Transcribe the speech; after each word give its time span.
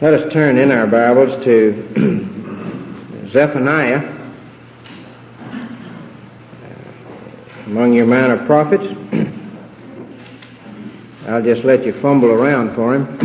Let 0.00 0.14
us 0.14 0.32
turn 0.32 0.58
in 0.58 0.70
our 0.70 0.86
Bibles 0.86 1.44
to 1.44 3.26
Zephaniah. 3.30 3.98
Among 7.66 7.94
your 7.94 8.06
minor 8.06 8.46
prophets. 8.46 8.84
I'll 11.26 11.42
just 11.42 11.64
let 11.64 11.84
you 11.84 11.94
fumble 11.94 12.30
around 12.30 12.76
for 12.76 12.94
him. 12.94 13.18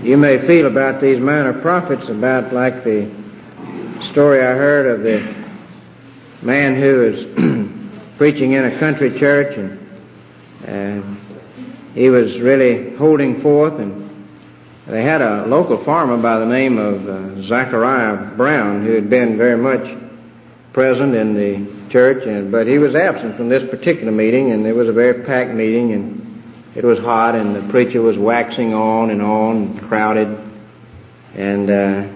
you 0.02 0.16
may 0.16 0.38
feel 0.46 0.66
about 0.66 1.02
these 1.02 1.18
minor 1.18 1.60
prophets 1.60 2.08
about 2.08 2.54
like 2.54 2.84
the 2.84 3.06
story 4.10 4.40
I 4.40 4.54
heard 4.54 4.86
of 4.86 5.02
the 5.02 5.20
man 6.40 6.74
who 6.74 7.00
was 7.00 7.26
preaching 8.16 8.52
in 8.52 8.64
a 8.64 8.78
country 8.78 9.10
church 9.18 9.58
and 9.58 9.78
uh, 10.66 11.02
he 11.94 12.08
was 12.08 12.38
really 12.40 12.96
holding 12.96 13.40
forth 13.42 13.74
and 13.74 14.08
they 14.86 15.02
had 15.02 15.20
a 15.20 15.46
local 15.46 15.84
farmer 15.84 16.16
by 16.16 16.38
the 16.38 16.46
name 16.46 16.78
of 16.78 17.08
uh, 17.08 17.42
Zachariah 17.42 18.36
Brown 18.36 18.84
who 18.84 18.92
had 18.92 19.10
been 19.10 19.36
very 19.36 19.56
much 19.56 19.98
present 20.72 21.14
in 21.14 21.34
the 21.34 21.90
church 21.90 22.26
and 22.26 22.52
but 22.52 22.66
he 22.66 22.78
was 22.78 22.94
absent 22.94 23.36
from 23.36 23.48
this 23.48 23.68
particular 23.70 24.12
meeting 24.12 24.52
and 24.52 24.66
it 24.66 24.74
was 24.74 24.88
a 24.88 24.92
very 24.92 25.24
packed 25.24 25.52
meeting 25.52 25.92
and 25.92 26.42
it 26.76 26.84
was 26.84 26.98
hot 27.00 27.34
and 27.34 27.56
the 27.56 27.72
preacher 27.72 28.00
was 28.00 28.16
waxing 28.16 28.72
on 28.72 29.10
and 29.10 29.20
on 29.20 29.56
and 29.56 29.88
crowded 29.88 30.28
and 31.34 31.70
uh, 31.70 32.06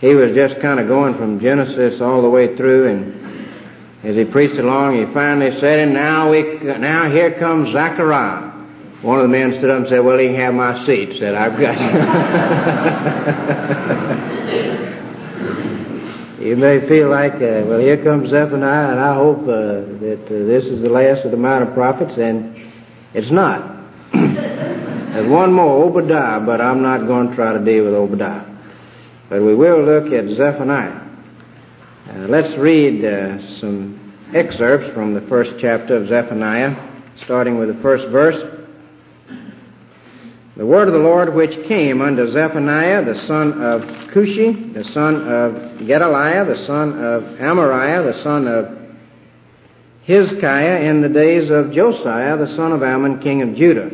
he 0.00 0.14
was 0.14 0.34
just 0.34 0.60
kind 0.60 0.78
of 0.78 0.86
going 0.86 1.14
from 1.16 1.40
Genesis 1.40 2.00
all 2.00 2.22
the 2.22 2.30
way 2.30 2.56
through 2.56 2.88
and 2.88 3.24
as 4.04 4.16
he 4.16 4.26
preached 4.26 4.58
along, 4.58 4.98
he 4.98 5.10
finally 5.14 5.50
said, 5.58 5.78
and 5.78 5.94
now 5.94 6.30
we, 6.30 6.42
now 6.60 7.10
here 7.10 7.38
comes 7.38 7.72
Zachariah. 7.72 8.43
One 9.04 9.18
of 9.18 9.24
the 9.24 9.28
men 9.28 9.52
stood 9.52 9.68
up 9.68 9.80
and 9.80 9.88
said, 9.88 9.98
well, 9.98 10.16
he 10.16 10.28
can 10.28 10.36
have 10.36 10.54
my 10.54 10.82
seat, 10.86 11.18
said, 11.18 11.34
I've 11.34 11.60
got 11.60 11.78
you. 16.40 16.46
you 16.48 16.56
may 16.56 16.88
feel 16.88 17.10
like, 17.10 17.34
uh, 17.34 17.64
well, 17.66 17.80
here 17.80 18.02
comes 18.02 18.30
Zephaniah, 18.30 18.92
and 18.92 19.00
I 19.00 19.14
hope 19.14 19.42
uh, 19.42 19.82
that 20.00 20.22
uh, 20.24 20.46
this 20.46 20.64
is 20.64 20.80
the 20.80 20.88
last 20.88 21.26
of 21.26 21.32
the 21.32 21.36
minor 21.36 21.66
prophets, 21.74 22.16
and 22.16 22.72
it's 23.12 23.30
not. 23.30 23.76
There's 24.12 25.28
one 25.28 25.52
more, 25.52 25.84
Obadiah, 25.84 26.40
but 26.40 26.62
I'm 26.62 26.80
not 26.80 27.06
going 27.06 27.28
to 27.28 27.34
try 27.34 27.52
to 27.52 27.62
deal 27.62 27.84
with 27.84 27.92
Obadiah. 27.92 28.46
But 29.28 29.42
we 29.42 29.54
will 29.54 29.82
look 29.82 30.14
at 30.14 30.30
Zephaniah. 30.30 31.02
Uh, 32.08 32.18
let's 32.28 32.56
read 32.56 33.04
uh, 33.04 33.58
some 33.58 34.14
excerpts 34.32 34.88
from 34.94 35.12
the 35.12 35.20
first 35.20 35.56
chapter 35.58 35.94
of 35.94 36.08
Zephaniah, 36.08 36.74
starting 37.16 37.58
with 37.58 37.68
the 37.68 37.82
first 37.82 38.08
verse. 38.08 38.53
The 40.56 40.64
word 40.64 40.86
of 40.86 40.94
the 40.94 41.00
Lord 41.00 41.34
which 41.34 41.64
came 41.64 42.00
unto 42.00 42.28
Zephaniah, 42.28 43.04
the 43.04 43.16
son 43.16 43.60
of 43.60 43.82
Cushi, 44.12 44.72
the 44.72 44.84
son 44.84 45.26
of 45.26 45.78
Gedaliah, 45.84 46.44
the 46.44 46.56
son 46.56 46.92
of 47.02 47.24
Amariah, 47.40 48.04
the 48.04 48.22
son 48.22 48.46
of 48.46 48.68
Hizkiah, 50.06 50.88
in 50.88 51.00
the 51.00 51.08
days 51.08 51.50
of 51.50 51.72
Josiah, 51.72 52.36
the 52.36 52.46
son 52.46 52.70
of 52.70 52.84
Amon, 52.84 53.18
king 53.20 53.42
of 53.42 53.56
Judah. 53.56 53.90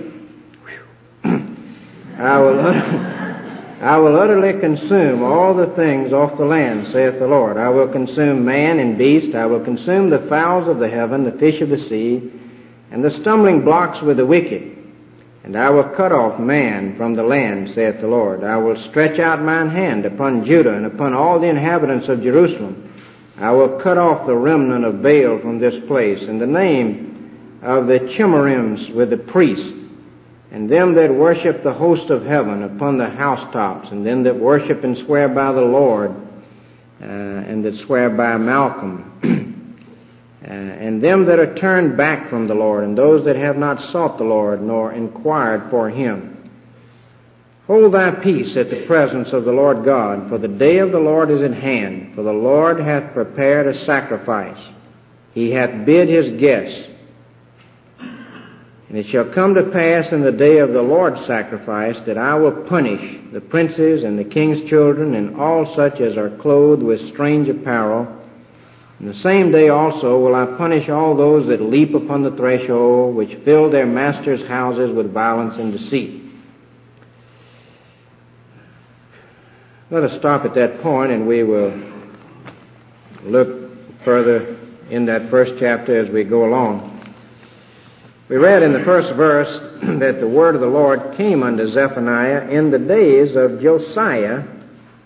I 2.19 2.39
will 2.39 2.61
I 2.61 3.97
will 3.97 4.17
utterly 4.19 4.61
consume 4.61 5.23
all 5.23 5.55
the 5.55 5.69
things 5.69 6.13
off 6.13 6.37
the 6.37 6.45
land, 6.45 6.87
saith 6.89 7.19
the 7.19 7.27
Lord. 7.27 7.57
I 7.57 7.71
will 7.71 7.89
consume 7.89 8.45
man 8.45 8.79
and 8.79 8.99
beast. 8.99 9.35
I 9.35 9.47
will 9.47 9.65
consume 9.65 10.11
the 10.11 10.27
fowls 10.29 10.69
of 10.69 10.79
the 10.79 10.91
heaven, 10.91 11.25
the 11.25 11.39
fish 11.39 11.63
of 11.63 11.71
the 11.71 11.79
sea, 11.79 12.31
and 12.91 13.03
the 13.03 13.11
stumbling 13.11 13.63
blocks 13.63 14.03
with 14.03 14.19
the 14.19 14.27
wicked. 14.27 14.77
And 15.43 15.57
I 15.57 15.71
will 15.71 15.85
cut 15.85 16.13
off 16.13 16.39
man 16.39 16.97
from 16.97 17.15
the 17.15 17.23
land, 17.23 17.71
saith 17.71 18.01
the 18.01 18.07
Lord. 18.07 18.45
I 18.45 18.57
will 18.59 18.77
stretch 18.77 19.19
out 19.19 19.43
mine 19.43 19.71
hand 19.71 20.05
upon 20.05 20.45
Judah 20.45 20.75
and 20.75 20.87
upon 20.87 21.15
all 21.15 21.41
the 21.41 21.49
inhabitants 21.49 22.09
of 22.09 22.23
Jerusalem. 22.23 22.93
I 23.39 23.51
will 23.53 23.81
cut 23.81 23.97
off 23.97 24.27
the 24.27 24.37
remnant 24.37 24.85
of 24.85 25.03
Baal 25.03 25.39
from 25.39 25.59
this 25.59 25.83
place, 25.87 26.23
and 26.23 26.41
the 26.41 26.47
name 26.47 27.59
of 27.63 27.87
the 27.87 28.01
Chemarims 28.01 28.91
with 28.91 29.11
the 29.11 29.17
priests 29.17 29.73
and 30.51 30.69
them 30.69 30.95
that 30.95 31.15
worship 31.15 31.63
the 31.63 31.73
host 31.73 32.11
of 32.11 32.25
heaven 32.25 32.65
upon 32.65 32.99
the 32.99 33.09
housetops, 33.09 33.91
and 33.91 34.05
them 34.05 34.25
that 34.25 34.37
worship 34.37 34.83
and 34.83 34.99
swear 34.99 35.29
by 35.29 35.53
the 35.53 35.61
Lord, 35.61 36.11
uh, 37.01 37.05
and 37.05 37.65
that 37.65 37.77
swear 37.77 38.11
by 38.11 38.37
Malcham, 38.37 39.05
uh, 40.43 40.49
and 40.49 41.03
them 41.03 41.27
that 41.27 41.39
are 41.39 41.55
turned 41.55 41.97
back 41.97 42.31
from 42.31 42.47
the 42.47 42.55
Lord, 42.55 42.85
and 42.85 42.97
those 42.97 43.25
that 43.27 43.37
have 43.37 43.59
not 43.59 43.83
sought 43.83 44.17
the 44.17 44.25
Lord, 44.25 44.63
nor 44.63 44.93
inquired 44.93 45.71
for 45.71 45.91
him. 45.91 46.51
Hold 47.67 47.93
thy 47.95 48.11
peace 48.11 48.57
at 48.57 48.71
the 48.71 48.85
presence 48.87 49.33
of 49.33 49.45
the 49.45 49.53
Lord 49.53 49.85
God, 49.85 50.29
for 50.29 50.39
the 50.39 50.49
day 50.49 50.79
of 50.79 50.93
the 50.93 50.99
Lord 50.99 51.31
is 51.31 51.43
at 51.43 51.55
hand, 51.55 52.15
for 52.15 52.23
the 52.23 52.33
Lord 52.33 52.81
hath 52.81 53.13
prepared 53.13 53.67
a 53.67 53.79
sacrifice. 53.79 54.59
He 55.35 55.53
hath 55.53 55.85
bid 55.87 56.09
his 56.09 56.31
guests, 56.41 56.89
and 58.89 58.99
it 58.99 59.07
shall 59.07 59.27
come 59.27 59.55
to 59.55 59.71
pass 59.71 60.11
in 60.11 60.23
the 60.23 60.33
day 60.33 60.59
of 60.59 60.73
the 60.73 60.83
Lord's 60.83 61.25
sacrifice 61.27 62.01
that 62.07 62.19
I 62.19 62.35
will 62.35 62.65
punish 62.65 63.21
the 63.31 63.41
princes 63.41 64.03
and 64.03 64.19
the 64.19 64.25
king's 64.25 64.65
children 64.65 65.15
and 65.15 65.37
all 65.37 65.73
such 65.77 66.01
as 66.01 66.17
are 66.17 66.37
clothed 66.39 66.83
with 66.83 67.07
strange 67.07 67.49
apparel. 67.49 68.20
In 69.01 69.07
the 69.07 69.15
same 69.15 69.51
day 69.51 69.71
also 69.71 70.19
will 70.19 70.35
I 70.35 70.45
punish 70.45 70.91
all 70.91 71.17
those 71.17 71.47
that 71.47 71.63
leap 71.63 71.95
upon 71.95 72.23
the 72.23 72.33
threshold, 72.33 73.17
which 73.17 73.35
fill 73.47 73.71
their 73.71 73.87
masters' 73.87 74.47
houses 74.47 74.93
with 74.93 75.11
violence 75.11 75.57
and 75.57 75.73
deceit. 75.73 76.23
Let 79.91 80.05
us 80.05 80.15
stop 80.15 80.45
at 80.45 80.55
that 80.55 80.83
point 80.83 81.13
and 81.13 81.27
we 81.27 81.43
will 81.43 81.73
look 83.25 83.71
further 84.05 84.59
in 84.91 85.07
that 85.07 85.31
first 85.31 85.55
chapter 85.59 85.99
as 85.99 86.11
we 86.11 86.23
go 86.23 86.45
along. 86.45 86.87
We 88.29 88.37
read 88.37 88.63
in 88.63 88.75
the 88.75 88.85
first 88.85 89.15
verse 89.15 89.49
that 89.83 90.21
the 90.21 90.29
word 90.29 90.55
of 90.55 90.61
the 90.61 90.67
Lord 90.67 91.17
came 91.17 91.43
unto 91.43 91.67
Zephaniah 91.67 92.49
in 92.49 92.71
the 92.71 92.79
days 92.79 93.35
of 93.35 93.63
Josiah, 93.63 94.45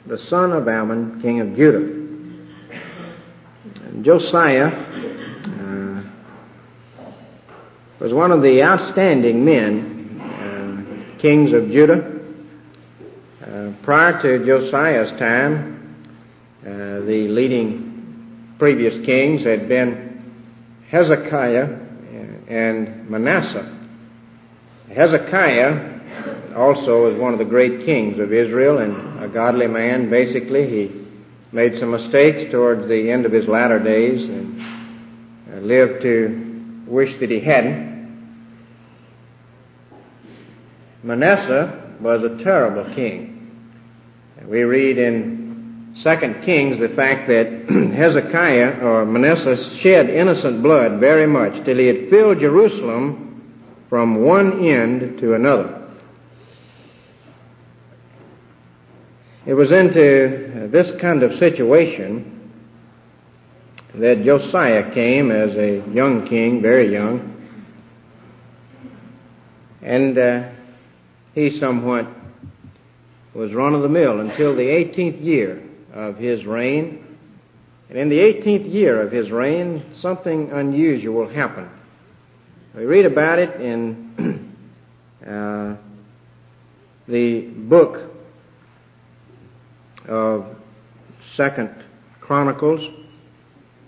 the 0.06 0.18
son 0.18 0.52
of 0.52 0.66
Amon, 0.66 1.22
king 1.22 1.40
of 1.40 1.56
Judah. 1.56 2.03
Josiah 4.02 4.66
uh, 4.66 6.02
was 8.00 8.12
one 8.12 8.32
of 8.32 8.42
the 8.42 8.62
outstanding 8.62 9.44
men, 9.44 10.20
uh, 10.20 11.20
kings 11.20 11.52
of 11.52 11.70
Judah. 11.70 12.20
Uh, 13.42 13.72
prior 13.82 14.20
to 14.22 14.44
Josiah's 14.44 15.10
time, 15.18 16.06
uh, 16.62 16.66
the 17.06 17.28
leading 17.28 18.54
previous 18.58 19.04
kings 19.04 19.44
had 19.44 19.68
been 19.68 20.22
Hezekiah, 20.88 21.84
and 22.48 23.08
Manasseh. 23.08 23.70
Hezekiah 24.94 26.54
also 26.54 27.10
was 27.10 27.18
one 27.18 27.32
of 27.32 27.38
the 27.38 27.44
great 27.44 27.84
kings 27.84 28.18
of 28.18 28.32
Israel 28.32 28.78
and 28.78 29.22
a 29.22 29.28
godly 29.28 29.66
man. 29.66 30.10
Basically, 30.10 30.68
he 30.68 31.03
made 31.54 31.78
some 31.78 31.92
mistakes 31.92 32.50
towards 32.50 32.88
the 32.88 33.12
end 33.12 33.24
of 33.24 33.30
his 33.30 33.46
latter 33.46 33.78
days 33.78 34.24
and 34.24 34.60
uh, 35.52 35.58
lived 35.58 36.02
to 36.02 36.82
wish 36.88 37.16
that 37.20 37.30
he 37.30 37.38
hadn't. 37.38 37.94
Manasseh 41.04 41.96
was 42.00 42.24
a 42.24 42.42
terrible 42.42 42.92
king. 42.96 43.30
We 44.44 44.64
read 44.64 44.98
in 44.98 45.94
Second 45.94 46.42
Kings 46.42 46.80
the 46.80 46.88
fact 46.88 47.28
that 47.28 47.46
Hezekiah 47.94 48.80
or 48.84 49.06
Manasseh 49.06 49.76
shed 49.76 50.10
innocent 50.10 50.60
blood 50.60 50.98
very 50.98 51.28
much 51.28 51.64
till 51.64 51.78
he 51.78 51.86
had 51.86 52.10
filled 52.10 52.40
Jerusalem 52.40 53.54
from 53.88 54.16
one 54.16 54.66
end 54.66 55.20
to 55.20 55.34
another. 55.34 55.83
It 59.46 59.52
was 59.52 59.70
into 59.72 60.68
this 60.72 60.90
kind 61.02 61.22
of 61.22 61.34
situation 61.34 62.50
that 63.94 64.24
Josiah 64.24 64.90
came 64.94 65.30
as 65.30 65.54
a 65.56 65.84
young 65.92 66.26
king, 66.26 66.62
very 66.62 66.90
young, 66.90 67.30
and 69.82 70.16
uh, 70.16 70.48
he 71.34 71.58
somewhat 71.58 72.08
was 73.34 73.52
run 73.52 73.74
of 73.74 73.82
the 73.82 73.88
mill 73.88 74.20
until 74.20 74.56
the 74.56 74.62
18th 74.62 75.22
year 75.22 75.62
of 75.92 76.16
his 76.16 76.46
reign. 76.46 77.04
And 77.90 77.98
in 77.98 78.08
the 78.08 78.18
18th 78.18 78.72
year 78.72 79.02
of 79.02 79.12
his 79.12 79.30
reign, 79.30 79.84
something 80.00 80.52
unusual 80.52 81.28
happened. 81.28 81.68
We 82.74 82.86
read 82.86 83.04
about 83.04 83.38
it 83.38 83.60
in 83.60 84.56
uh, 85.28 85.76
the 87.06 87.40
book 87.42 88.13
of 90.08 90.56
Second 91.34 91.74
Chronicles. 92.20 92.88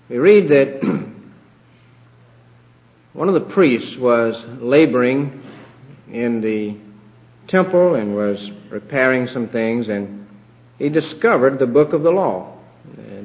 We 0.08 0.18
read 0.18 0.48
that 0.48 0.82
one 3.12 3.28
of 3.28 3.34
the 3.34 3.40
priests 3.40 3.96
was 3.96 4.42
laboring 4.60 5.42
in 6.10 6.40
the 6.40 6.76
temple 7.48 7.94
and 7.94 8.14
was 8.14 8.50
repairing 8.70 9.28
some 9.28 9.48
things, 9.48 9.88
and 9.88 10.26
he 10.78 10.88
discovered 10.88 11.58
the 11.58 11.66
book 11.66 11.92
of 11.92 12.02
the 12.02 12.10
law. 12.10 12.52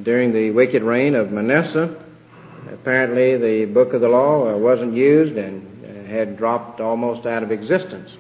during 0.03 0.33
the 0.33 0.51
wicked 0.51 0.83
reign 0.83 1.15
of 1.15 1.31
Manasseh, 1.31 1.95
apparently 2.71 3.38
the 3.38 3.65
book 3.65 3.93
of 3.93 4.01
the 4.01 4.09
law 4.09 4.47
uh, 4.47 4.57
wasn't 4.57 4.93
used 4.93 5.38
and 5.38 5.67
uh, 5.85 6.11
had 6.11 6.38
dropped 6.38 6.79
almost 6.79 7.25
out 7.25 7.43
of 7.43 7.51
existence. 7.51 8.15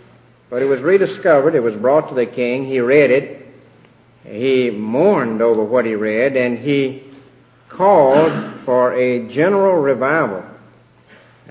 But 0.49 0.61
it 0.61 0.65
was 0.65 0.81
rediscovered, 0.81 1.55
it 1.55 1.63
was 1.63 1.75
brought 1.75 2.09
to 2.09 2.15
the 2.15 2.25
king, 2.25 2.65
he 2.65 2.79
read 2.79 3.09
it, 3.09 3.40
he 4.23 4.69
mourned 4.69 5.41
over 5.41 5.63
what 5.63 5.85
he 5.85 5.95
read, 5.95 6.35
and 6.35 6.59
he 6.59 7.03
called 7.69 8.65
for 8.65 8.93
a 8.93 9.27
general 9.29 9.77
revival. 9.77 10.43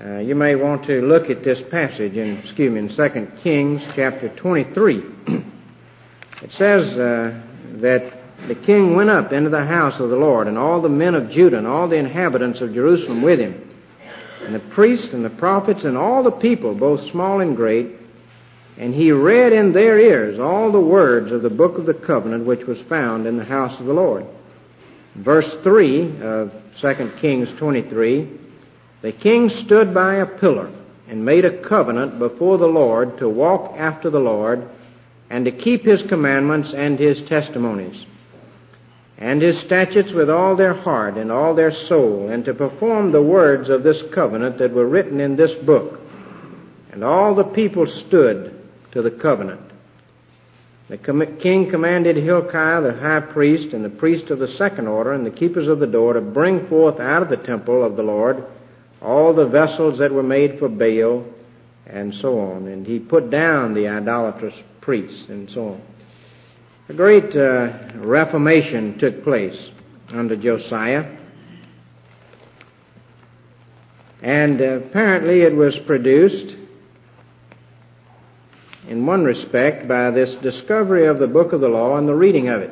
Uh, 0.03 0.17
you 0.17 0.33
may 0.35 0.55
want 0.55 0.85
to 0.85 1.01
look 1.01 1.29
at 1.29 1.43
this 1.43 1.61
passage 1.69 2.15
in, 2.15 2.37
excuse 2.37 2.71
me, 2.71 2.79
in 2.79 2.89
2 2.89 3.31
Kings 3.43 3.81
chapter 3.95 4.29
23. 4.29 5.03
it 6.41 6.51
says 6.51 6.97
uh, 6.97 7.39
that 7.81 8.13
the 8.47 8.55
king 8.55 8.95
went 8.95 9.09
up 9.09 9.31
into 9.31 9.49
the 9.49 9.65
house 9.65 9.99
of 9.99 10.09
the 10.09 10.15
Lord, 10.15 10.47
and 10.47 10.57
all 10.57 10.81
the 10.81 10.89
men 10.89 11.13
of 11.13 11.29
Judah 11.29 11.57
and 11.57 11.67
all 11.67 11.87
the 11.87 11.97
inhabitants 11.97 12.61
of 12.61 12.73
Jerusalem 12.73 13.21
with 13.21 13.39
him, 13.39 13.69
and 14.41 14.55
the 14.55 14.59
priests 14.59 15.13
and 15.13 15.23
the 15.23 15.29
prophets 15.29 15.83
and 15.83 15.97
all 15.97 16.23
the 16.23 16.31
people, 16.31 16.73
both 16.73 17.07
small 17.11 17.41
and 17.41 17.55
great, 17.55 18.00
and 18.81 18.95
he 18.95 19.11
read 19.11 19.53
in 19.53 19.73
their 19.73 19.99
ears 19.99 20.39
all 20.39 20.71
the 20.71 20.81
words 20.81 21.31
of 21.31 21.43
the 21.43 21.51
book 21.51 21.77
of 21.77 21.85
the 21.85 21.93
covenant 21.93 22.47
which 22.47 22.65
was 22.65 22.81
found 22.81 23.27
in 23.27 23.37
the 23.37 23.45
house 23.45 23.79
of 23.79 23.85
the 23.85 23.93
Lord. 23.93 24.25
Verse 25.13 25.53
3 25.61 26.19
of 26.19 26.51
2 26.77 27.11
Kings 27.19 27.49
23, 27.59 28.39
the 29.03 29.11
king 29.11 29.49
stood 29.49 29.93
by 29.93 30.15
a 30.15 30.25
pillar 30.25 30.71
and 31.07 31.23
made 31.23 31.45
a 31.45 31.61
covenant 31.61 32.17
before 32.17 32.57
the 32.57 32.67
Lord 32.67 33.19
to 33.19 33.29
walk 33.29 33.75
after 33.77 34.09
the 34.09 34.19
Lord 34.19 34.67
and 35.29 35.45
to 35.45 35.51
keep 35.51 35.85
his 35.85 36.01
commandments 36.01 36.73
and 36.73 36.97
his 36.97 37.21
testimonies 37.21 38.03
and 39.19 39.43
his 39.43 39.59
statutes 39.59 40.11
with 40.11 40.31
all 40.31 40.55
their 40.55 40.73
heart 40.73 41.17
and 41.17 41.31
all 41.31 41.53
their 41.53 41.71
soul 41.71 42.29
and 42.29 42.43
to 42.45 42.55
perform 42.55 43.11
the 43.11 43.21
words 43.21 43.69
of 43.69 43.83
this 43.83 44.01
covenant 44.11 44.57
that 44.57 44.73
were 44.73 44.87
written 44.87 45.19
in 45.19 45.35
this 45.35 45.53
book. 45.53 45.99
And 46.91 47.03
all 47.03 47.35
the 47.35 47.43
people 47.43 47.85
stood 47.85 48.50
to 48.91 49.01
the 49.01 49.11
covenant. 49.11 49.61
The 50.89 50.97
king 50.97 51.69
commanded 51.69 52.17
Hilkiah 52.17 52.81
the 52.81 52.93
high 52.93 53.21
priest 53.21 53.73
and 53.73 53.85
the 53.85 53.89
priest 53.89 54.29
of 54.29 54.39
the 54.39 54.47
second 54.47 54.87
order 54.87 55.13
and 55.13 55.25
the 55.25 55.31
keepers 55.31 55.69
of 55.69 55.79
the 55.79 55.87
door 55.87 56.13
to 56.13 56.21
bring 56.21 56.67
forth 56.67 56.99
out 56.99 57.21
of 57.23 57.29
the 57.29 57.37
temple 57.37 57.83
of 57.83 57.95
the 57.95 58.03
Lord 58.03 58.43
all 59.01 59.33
the 59.33 59.47
vessels 59.47 59.97
that 59.99 60.11
were 60.11 60.21
made 60.21 60.59
for 60.59 60.69
Baal 60.69 61.25
and 61.87 62.13
so 62.13 62.39
on. 62.39 62.67
And 62.67 62.85
he 62.85 62.99
put 62.99 63.29
down 63.29 63.73
the 63.73 63.87
idolatrous 63.87 64.53
priests 64.81 65.29
and 65.29 65.49
so 65.49 65.69
on. 65.69 65.81
A 66.89 66.93
great 66.93 67.35
uh, 67.35 67.71
reformation 67.95 68.99
took 68.99 69.23
place 69.23 69.69
under 70.09 70.35
Josiah. 70.35 71.17
And 74.21 74.61
apparently 74.61 75.41
it 75.41 75.55
was 75.55 75.77
produced 75.79 76.55
in 78.91 79.05
one 79.05 79.23
respect 79.23 79.87
by 79.87 80.11
this 80.11 80.35
discovery 80.41 81.05
of 81.05 81.17
the 81.17 81.27
book 81.27 81.53
of 81.53 81.61
the 81.61 81.69
law 81.69 81.95
and 81.95 82.09
the 82.09 82.13
reading 82.13 82.49
of 82.49 82.61
it. 82.61 82.71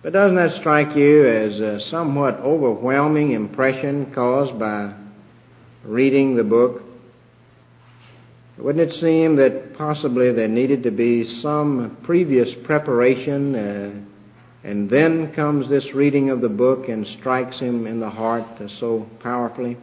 But 0.00 0.14
doesn't 0.14 0.36
that 0.36 0.54
strike 0.54 0.96
you 0.96 1.28
as 1.28 1.60
a 1.60 1.80
somewhat 1.80 2.36
overwhelming 2.36 3.32
impression 3.32 4.10
caused 4.14 4.58
by 4.58 4.94
reading 5.84 6.34
the 6.34 6.44
book? 6.44 6.82
Wouldn't 8.56 8.90
it 8.90 8.98
seem 8.98 9.36
that 9.36 9.74
possibly 9.74 10.32
there 10.32 10.48
needed 10.48 10.84
to 10.84 10.90
be 10.90 11.24
some 11.26 11.98
previous 12.02 12.54
preparation, 12.54 13.54
uh, 13.54 13.92
and 14.66 14.88
then 14.88 15.34
comes 15.34 15.68
this 15.68 15.92
reading 15.92 16.30
of 16.30 16.40
the 16.40 16.48
book 16.48 16.88
and 16.88 17.06
strikes 17.06 17.58
him 17.58 17.86
in 17.86 18.00
the 18.00 18.08
heart 18.08 18.46
so 18.78 19.06
powerfully? 19.20 19.76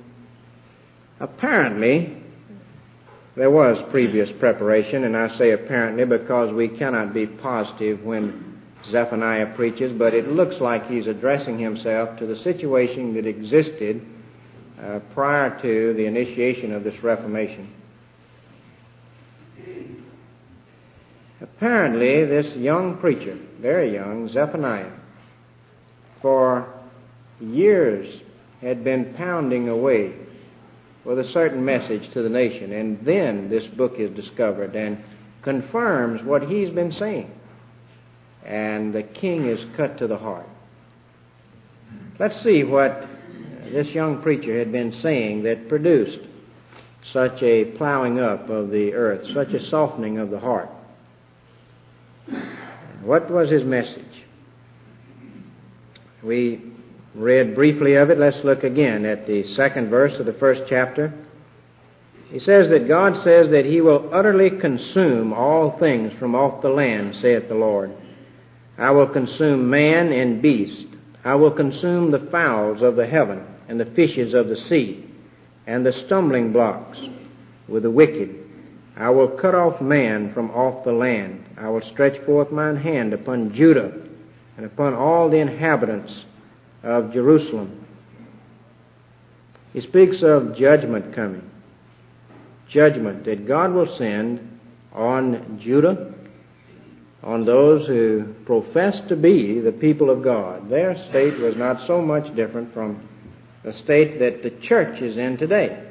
Apparently, 1.19 2.20
there 3.36 3.51
was 3.51 3.81
previous 3.89 4.31
preparation, 4.39 5.06
and 5.06 5.16
I 5.16 5.36
say 5.38 5.51
apparently 5.51 6.06
because 6.06 6.54
we 6.54 6.68
cannot 6.68 7.13
be 7.13 7.28
positive 7.28 8.04
when 8.04 8.62
Zephaniah 8.86 9.56
preaches, 9.56 9.92
but 9.92 10.13
it 10.13 10.28
looks 10.28 10.60
like 10.60 10.88
he's 10.88 11.07
addressing 11.07 11.57
himself 11.57 12.18
to 12.19 12.25
the 12.25 12.36
situation 12.36 13.13
that 13.13 13.25
existed 13.25 14.06
uh, 14.81 15.00
prior 15.13 15.57
to 15.62 15.94
the 15.94 16.06
initiation 16.06 16.74
of 16.74 16.83
this 16.83 17.01
Reformation. 17.04 17.72
Apparently, 21.39 22.25
this 22.25 22.56
young 22.56 22.98
preacher, 22.98 23.38
very 23.60 23.94
young, 23.94 24.28
Zephaniah, 24.28 24.92
for 26.22 26.68
years 27.39 28.22
had 28.62 28.83
been 28.83 29.13
pounding 29.16 29.69
away 29.69 30.13
with 31.03 31.19
a 31.19 31.27
certain 31.27 31.63
message 31.63 32.12
to 32.12 32.21
the 32.21 32.30
nation. 32.30 32.71
And 32.71 33.00
then 33.06 33.50
this 33.50 33.65
book 33.68 34.00
is 34.00 34.12
discovered 34.12 34.75
and 34.75 35.03
confirms 35.42 36.24
what 36.24 36.44
he's 36.44 36.69
been 36.69 36.92
saying. 36.92 37.31
And 38.45 38.94
the 38.94 39.03
king 39.03 39.45
is 39.45 39.65
cut 39.75 39.98
to 40.00 40.07
the 40.07 40.18
heart. 40.18 40.48
Let's 42.19 42.42
see 42.42 42.63
what 42.63 43.07
this 43.71 43.89
young 43.89 44.21
preacher 44.21 44.57
had 44.57 44.71
been 44.71 44.92
saying 44.92 45.44
that 45.44 45.69
produced 45.69 46.19
such 47.04 47.42
a 47.42 47.65
plowing 47.65 48.19
up 48.19 48.50
of 48.50 48.69
the 48.69 48.94
earth, 48.94 49.27
such 49.33 49.54
a 49.54 49.65
softening 49.65 50.19
of 50.19 50.30
the 50.30 50.39
heart. 50.39 50.69
What 53.01 53.31
was 53.31 53.50
his 53.50 53.63
message? 53.63 54.24
We 56.21 56.70
read 57.13 57.55
briefly 57.55 57.95
of 57.95 58.09
it, 58.09 58.17
let's 58.17 58.43
look 58.43 58.63
again 58.63 59.05
at 59.05 59.27
the 59.27 59.43
second 59.43 59.89
verse 59.89 60.17
of 60.19 60.25
the 60.25 60.33
first 60.33 60.63
chapter. 60.67 61.13
He 62.29 62.39
says 62.39 62.69
that 62.69 62.87
God 62.87 63.17
says 63.23 63.49
that 63.51 63.65
He 63.65 63.81
will 63.81 64.09
utterly 64.13 64.49
consume 64.49 65.33
all 65.33 65.77
things 65.77 66.13
from 66.13 66.33
off 66.35 66.61
the 66.61 66.69
land, 66.69 67.15
saith 67.15 67.49
the 67.49 67.55
Lord. 67.55 67.91
I 68.77 68.91
will 68.91 69.07
consume 69.07 69.69
man 69.69 70.13
and 70.13 70.41
beast. 70.41 70.87
I 71.23 71.35
will 71.35 71.51
consume 71.51 72.11
the 72.11 72.27
fowls 72.31 72.81
of 72.81 72.95
the 72.95 73.05
heaven 73.05 73.45
and 73.67 73.79
the 73.79 73.85
fishes 73.85 74.33
of 74.33 74.47
the 74.47 74.57
sea 74.57 75.05
and 75.67 75.85
the 75.85 75.91
stumbling 75.91 76.51
blocks 76.51 77.07
with 77.67 77.83
the 77.83 77.91
wicked. 77.91 78.37
I 78.95 79.09
will 79.09 79.27
cut 79.27 79.56
off 79.56 79.81
man 79.81 80.33
from 80.33 80.51
off 80.51 80.83
the 80.83 80.94
land. 80.94 81.45
I 81.57 81.69
will 81.69 81.81
stretch 81.81 82.18
forth 82.25 82.51
mine 82.51 82.77
hand 82.77 83.13
upon 83.13 83.53
Judah 83.53 83.91
and 84.57 84.65
upon 84.65 84.94
all 84.94 85.30
the 85.30 85.37
inhabitants 85.37 86.25
of 86.83 87.14
Jerusalem. 87.14 87.85
He 89.73 89.81
speaks 89.81 90.21
of 90.21 90.56
judgment 90.56 91.14
coming. 91.14 91.50
Judgment 92.68 93.26
that 93.26 93.47
God 93.47 93.73
will 93.73 93.95
send 93.97 94.59
on 94.94 95.59
Judah, 95.61 96.14
on 97.23 97.45
those 97.45 97.88
who 97.88 98.33
profess 98.45 99.00
to 99.07 99.16
be 99.16 99.59
the 99.59 99.71
people 99.71 100.09
of 100.09 100.23
God. 100.23 100.69
Their 100.69 100.97
state 101.09 101.38
was 101.40 101.56
not 101.56 101.81
so 101.85 102.02
much 102.02 102.35
different 102.35 102.73
from 102.73 103.07
the 103.64 103.73
state 103.73 104.19
that 104.19 104.42
the 104.42 104.50
church 104.61 105.02
is 105.02 105.18
in 105.18 105.38
today. 105.38 105.88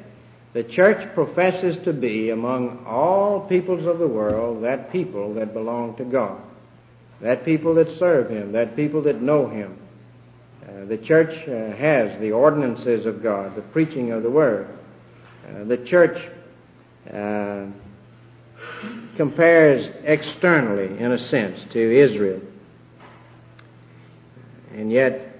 The 0.53 0.63
church 0.63 1.13
professes 1.15 1.77
to 1.85 1.93
be 1.93 2.29
among 2.29 2.85
all 2.85 3.47
peoples 3.47 3.85
of 3.85 3.99
the 3.99 4.07
world 4.07 4.63
that 4.63 4.91
people 4.91 5.33
that 5.35 5.53
belong 5.53 5.95
to 5.95 6.03
God, 6.03 6.41
that 7.21 7.45
people 7.45 7.73
that 7.75 7.97
serve 7.97 8.29
Him, 8.29 8.51
that 8.51 8.75
people 8.75 9.01
that 9.03 9.21
know 9.21 9.47
Him, 9.47 9.77
uh, 10.71 10.85
the 10.85 10.97
church 10.97 11.47
uh, 11.47 11.75
has 11.75 12.17
the 12.19 12.31
ordinances 12.31 13.05
of 13.05 13.21
God, 13.21 13.55
the 13.55 13.61
preaching 13.61 14.11
of 14.11 14.23
the 14.23 14.29
Word. 14.29 14.67
Uh, 15.47 15.63
the 15.65 15.77
church 15.77 16.29
uh, 17.11 17.65
compares 19.17 19.89
externally, 20.03 20.97
in 20.97 21.11
a 21.11 21.17
sense, 21.17 21.65
to 21.71 21.79
Israel. 21.79 22.41
And 24.73 24.91
yet, 24.91 25.39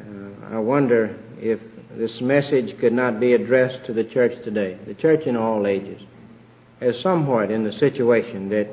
uh, 0.00 0.54
I 0.54 0.58
wonder 0.58 1.16
if 1.40 1.60
this 1.92 2.20
message 2.20 2.78
could 2.78 2.92
not 2.92 3.20
be 3.20 3.32
addressed 3.32 3.84
to 3.86 3.92
the 3.94 4.04
church 4.04 4.42
today, 4.44 4.78
the 4.86 4.94
church 4.94 5.26
in 5.26 5.36
all 5.36 5.66
ages, 5.66 6.02
as 6.80 7.00
somewhat 7.00 7.50
in 7.50 7.64
the 7.64 7.72
situation 7.72 8.48
that 8.50 8.68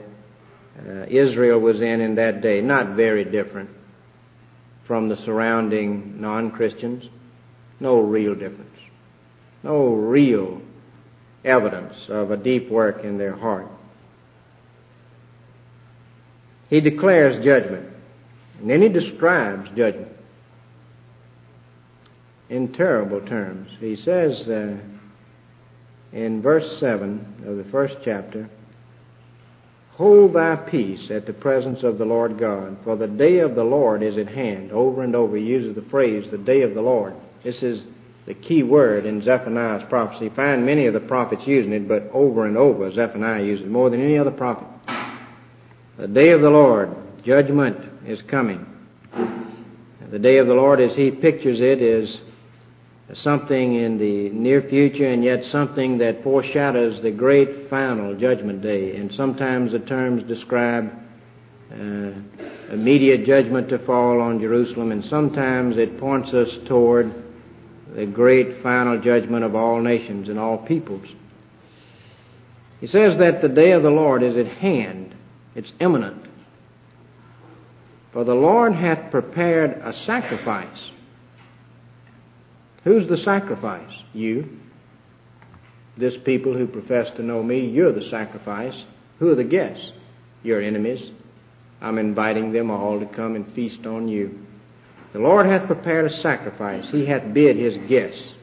Israel 1.07 1.59
was 1.59 1.81
in 1.81 2.01
in 2.01 2.15
that 2.15 2.41
day, 2.41 2.59
not 2.61 2.89
very 2.89 3.23
different 3.23 3.69
from 4.91 5.07
the 5.07 5.15
surrounding 5.15 6.19
non-Christians? 6.19 7.07
No 7.79 8.01
real 8.01 8.36
difference. 8.36 8.77
No 9.63 9.93
real 9.93 10.62
evidence 11.45 12.10
of 12.10 12.29
a 12.29 12.36
deep 12.36 12.69
work 12.69 13.05
in 13.05 13.17
their 13.17 13.33
heart. 13.33 13.69
He 16.69 16.81
declares 16.81 17.41
judgment. 17.41 17.88
And 18.60 18.69
then 18.69 18.81
he 18.81 18.89
describes 18.89 19.69
judgment 19.77 20.12
in 22.50 22.74
terrible 22.74 23.21
terms. 23.21 23.69
He 23.79 23.95
says, 23.95 24.45
uh, 24.50 24.75
in 26.12 26.41
verse 26.41 26.81
7 26.81 27.45
of 27.48 27.55
the 27.55 27.71
first 27.71 27.95
chapter, 28.03 28.50
Hold 29.95 30.33
thy 30.33 30.55
peace 30.55 31.12
at 31.12 31.25
the 31.25 31.33
presence 31.33 31.83
of 31.83 31.98
the 31.98 32.05
Lord 32.05 32.38
God, 32.38 32.77
for 32.83 32.95
the 32.95 33.07
day 33.07 33.39
of 33.39 33.55
the 33.55 33.63
Lord 33.63 34.01
is 34.01 34.17
at 34.17 34.29
hand. 34.29 34.71
Over 34.71 35.03
and 35.03 35.15
over 35.15 35.38
he 35.38 35.43
uses 35.43 35.75
the 35.75 35.89
phrase, 35.89 36.29
the 36.31 36.38
day 36.38 36.62
of 36.62 36.74
the 36.74 36.81
Lord. 36.81 37.13
This 37.43 37.62
is 37.62 37.83
the 38.25 38.33
key 38.33 38.63
word 38.63 39.05
in 39.05 39.21
Zephaniah's 39.21 39.88
prophecy. 39.89 40.25
You 40.25 40.31
find 40.31 40.65
many 40.65 40.86
of 40.86 40.93
the 40.93 41.00
prophets 41.00 41.45
using 41.45 41.74
it, 41.74 41.88
but 41.88 42.10
over 42.13 42.45
and 42.45 42.57
over 42.57 42.91
Zephaniah 42.91 43.43
uses 43.43 43.65
it 43.65 43.71
more 43.71 43.89
than 43.89 44.01
any 44.01 44.17
other 44.17 44.31
prophet. 44.31 44.67
The 45.98 46.07
day 46.07 46.29
of 46.29 46.41
the 46.41 46.50
Lord, 46.50 46.95
judgment 47.24 47.77
is 48.07 48.21
coming. 48.21 48.65
The 50.10 50.19
day 50.19 50.38
of 50.38 50.48
the 50.48 50.53
Lord, 50.53 50.79
as 50.79 50.95
he 50.95 51.12
pictures 51.12 51.62
it, 51.62 51.81
is 51.81 52.21
something 53.13 53.75
in 53.75 53.97
the 53.97 54.29
near 54.29 54.61
future 54.61 55.07
and 55.07 55.23
yet 55.23 55.45
something 55.45 55.97
that 55.99 56.23
foreshadows 56.23 57.01
the 57.01 57.11
great 57.11 57.69
final 57.69 58.15
judgment 58.15 58.61
day. 58.61 58.95
And 58.95 59.13
sometimes 59.13 59.71
the 59.71 59.79
terms 59.79 60.23
describe 60.23 60.91
uh, 61.71 62.11
immediate 62.71 63.25
judgment 63.25 63.69
to 63.69 63.79
fall 63.79 64.21
on 64.21 64.39
Jerusalem, 64.39 64.91
and 64.91 65.03
sometimes 65.05 65.77
it 65.77 65.99
points 65.99 66.33
us 66.33 66.57
toward 66.65 67.13
the 67.93 68.05
great 68.05 68.61
final 68.61 68.99
judgment 68.99 69.43
of 69.43 69.55
all 69.55 69.81
nations 69.81 70.29
and 70.29 70.39
all 70.39 70.57
peoples. 70.57 71.07
He 72.79 72.87
says 72.87 73.17
that 73.17 73.41
the 73.41 73.49
day 73.49 73.71
of 73.71 73.83
the 73.83 73.91
Lord 73.91 74.23
is 74.23 74.35
at 74.35 74.47
hand. 74.47 75.13
It's 75.55 75.71
imminent. 75.79 76.25
For 78.11 78.23
the 78.23 78.35
Lord 78.35 78.73
hath 78.73 79.11
prepared 79.11 79.81
a 79.83 79.93
sacrifice. 79.93 80.91
Who's 82.83 83.07
the 83.07 83.17
sacrifice? 83.17 83.91
You. 84.13 84.59
This 85.97 86.17
people 86.17 86.53
who 86.53 86.65
profess 86.67 87.11
to 87.11 87.23
know 87.23 87.43
me, 87.43 87.59
you're 87.67 87.91
the 87.91 88.09
sacrifice. 88.09 88.83
Who 89.19 89.29
are 89.29 89.35
the 89.35 89.43
guests? 89.43 89.91
Your 90.43 90.61
enemies. 90.61 91.11
I'm 91.81 91.97
inviting 91.97 92.51
them 92.51 92.71
all 92.71 93.00
to 93.00 93.05
come 93.05 93.35
and 93.35 93.51
feast 93.53 93.85
on 93.85 94.07
you. 94.07 94.45
The 95.13 95.19
Lord 95.19 95.45
hath 95.45 95.67
prepared 95.67 96.05
a 96.05 96.13
sacrifice. 96.13 96.89
He 96.89 97.05
hath 97.05 97.33
bid 97.33 97.57
his 97.57 97.77
guests. 97.89 98.35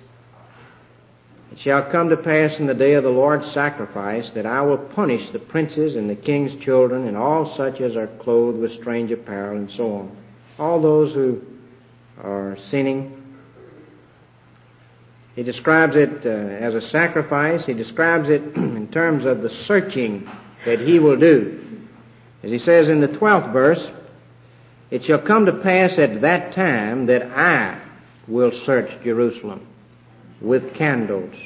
It 1.51 1.59
shall 1.59 1.91
come 1.91 2.11
to 2.11 2.17
pass 2.17 2.59
in 2.59 2.67
the 2.67 2.75
day 2.75 2.93
of 2.93 3.05
the 3.05 3.11
Lord's 3.11 3.51
sacrifice 3.51 4.31
that 4.31 4.45
I 4.45 4.61
will 4.61 4.77
punish 4.77 5.31
the 5.31 5.39
princes 5.39 5.97
and 5.97 6.09
the 6.09 6.15
king's 6.15 6.55
children 6.57 7.09
and 7.09 7.17
all 7.17 7.55
such 7.57 7.81
as 7.81 7.97
are 7.97 8.07
clothed 8.07 8.59
with 8.59 8.73
strange 8.73 9.11
apparel 9.11 9.57
and 9.57 9.71
so 9.71 9.95
on. 9.95 10.17
All 10.59 10.81
those 10.81 11.15
who 11.15 11.43
are 12.23 12.57
sinning. 12.59 13.18
He 15.39 15.45
describes 15.45 15.95
it 15.95 16.27
uh, 16.27 16.31
as 16.31 16.75
a 16.75 16.81
sacrifice. 16.81 17.65
He 17.65 17.73
describes 17.73 18.29
it 18.29 18.43
in 18.57 18.89
terms 18.89 19.25
of 19.25 19.41
the 19.41 19.49
searching 19.49 20.29
that 20.65 20.81
he 20.81 20.99
will 20.99 21.17
do. 21.17 21.81
As 22.43 22.51
he 22.51 22.59
says 22.59 22.89
in 22.89 23.01
the 23.01 23.07
12th 23.07 23.53
verse, 23.53 23.89
it 24.91 25.05
shall 25.05 25.21
come 25.21 25.47
to 25.47 25.53
pass 25.53 25.97
at 25.97 26.23
that 26.23 26.55
time 26.55 27.07
that 27.07 27.23
I 27.23 27.81
will 28.27 28.51
search 28.51 28.91
Jerusalem 29.05 29.65
with 30.41 30.75
candles 30.75 31.37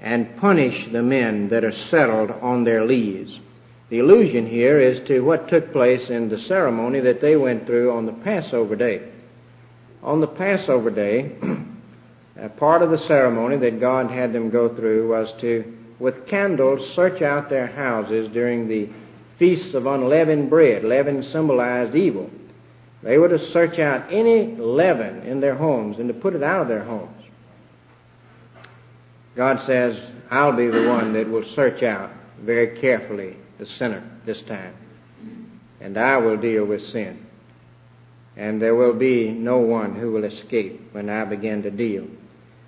and 0.00 0.34
punish 0.38 0.88
the 0.90 1.02
men 1.02 1.50
that 1.50 1.64
are 1.64 1.70
settled 1.70 2.30
on 2.30 2.64
their 2.64 2.86
lees. 2.86 3.40
The 3.90 3.98
allusion 3.98 4.46
here 4.46 4.80
is 4.80 5.06
to 5.08 5.20
what 5.20 5.48
took 5.48 5.70
place 5.70 6.08
in 6.08 6.30
the 6.30 6.38
ceremony 6.38 7.00
that 7.00 7.20
they 7.20 7.36
went 7.36 7.66
through 7.66 7.94
on 7.94 8.06
the 8.06 8.12
Passover 8.12 8.74
day. 8.74 9.06
On 10.02 10.22
the 10.22 10.26
Passover 10.26 10.88
day, 10.88 11.36
a 12.36 12.48
part 12.48 12.82
of 12.82 12.90
the 12.90 12.98
ceremony 12.98 13.56
that 13.58 13.80
God 13.80 14.10
had 14.10 14.32
them 14.32 14.50
go 14.50 14.74
through 14.74 15.08
was 15.08 15.32
to, 15.40 15.76
with 15.98 16.26
candles, 16.26 16.92
search 16.94 17.22
out 17.22 17.48
their 17.48 17.68
houses 17.68 18.28
during 18.32 18.66
the 18.66 18.88
feasts 19.38 19.74
of 19.74 19.86
unleavened 19.86 20.50
bread. 20.50 20.84
Leaven 20.84 21.22
symbolized 21.22 21.94
evil. 21.94 22.30
They 23.02 23.18
were 23.18 23.28
to 23.28 23.38
search 23.38 23.78
out 23.78 24.12
any 24.12 24.56
leaven 24.56 25.22
in 25.22 25.40
their 25.40 25.54
homes 25.54 25.98
and 25.98 26.08
to 26.08 26.14
put 26.14 26.34
it 26.34 26.42
out 26.42 26.62
of 26.62 26.68
their 26.68 26.84
homes. 26.84 27.22
God 29.36 29.62
says, 29.66 30.00
I'll 30.30 30.56
be 30.56 30.68
the 30.68 30.88
one 30.88 31.12
that 31.12 31.28
will 31.28 31.44
search 31.50 31.82
out 31.82 32.10
very 32.40 32.80
carefully 32.80 33.36
the 33.58 33.66
sinner 33.66 34.02
this 34.24 34.40
time. 34.42 34.74
And 35.80 35.98
I 35.98 36.16
will 36.16 36.36
deal 36.36 36.64
with 36.64 36.86
sin. 36.86 37.26
And 38.36 38.60
there 38.60 38.74
will 38.74 38.94
be 38.94 39.30
no 39.30 39.58
one 39.58 39.94
who 39.94 40.10
will 40.12 40.24
escape 40.24 40.88
when 40.92 41.10
I 41.10 41.24
begin 41.24 41.62
to 41.64 41.70
deal. 41.70 42.06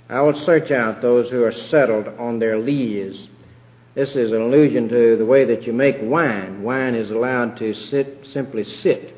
I 0.09 0.21
will 0.21 0.35
search 0.35 0.71
out 0.71 1.03
those 1.03 1.31
who 1.31 1.43
are 1.43 1.53
settled 1.53 2.09
on 2.19 2.39
their 2.39 2.59
lees 2.59 3.29
this 3.97 4.15
is 4.15 4.33
an 4.33 4.43
allusion 4.43 4.91
to 4.91 5.17
the 5.17 5.25
way 5.25 5.47
that 5.47 5.67
you 5.67 5.73
make 5.73 5.97
wine. 6.03 6.63
Wine 6.63 6.95
is 6.95 7.11
allowed 7.11 7.57
to 7.57 7.73
sit, 7.73 8.27
simply 8.31 8.63
sit 8.63 9.17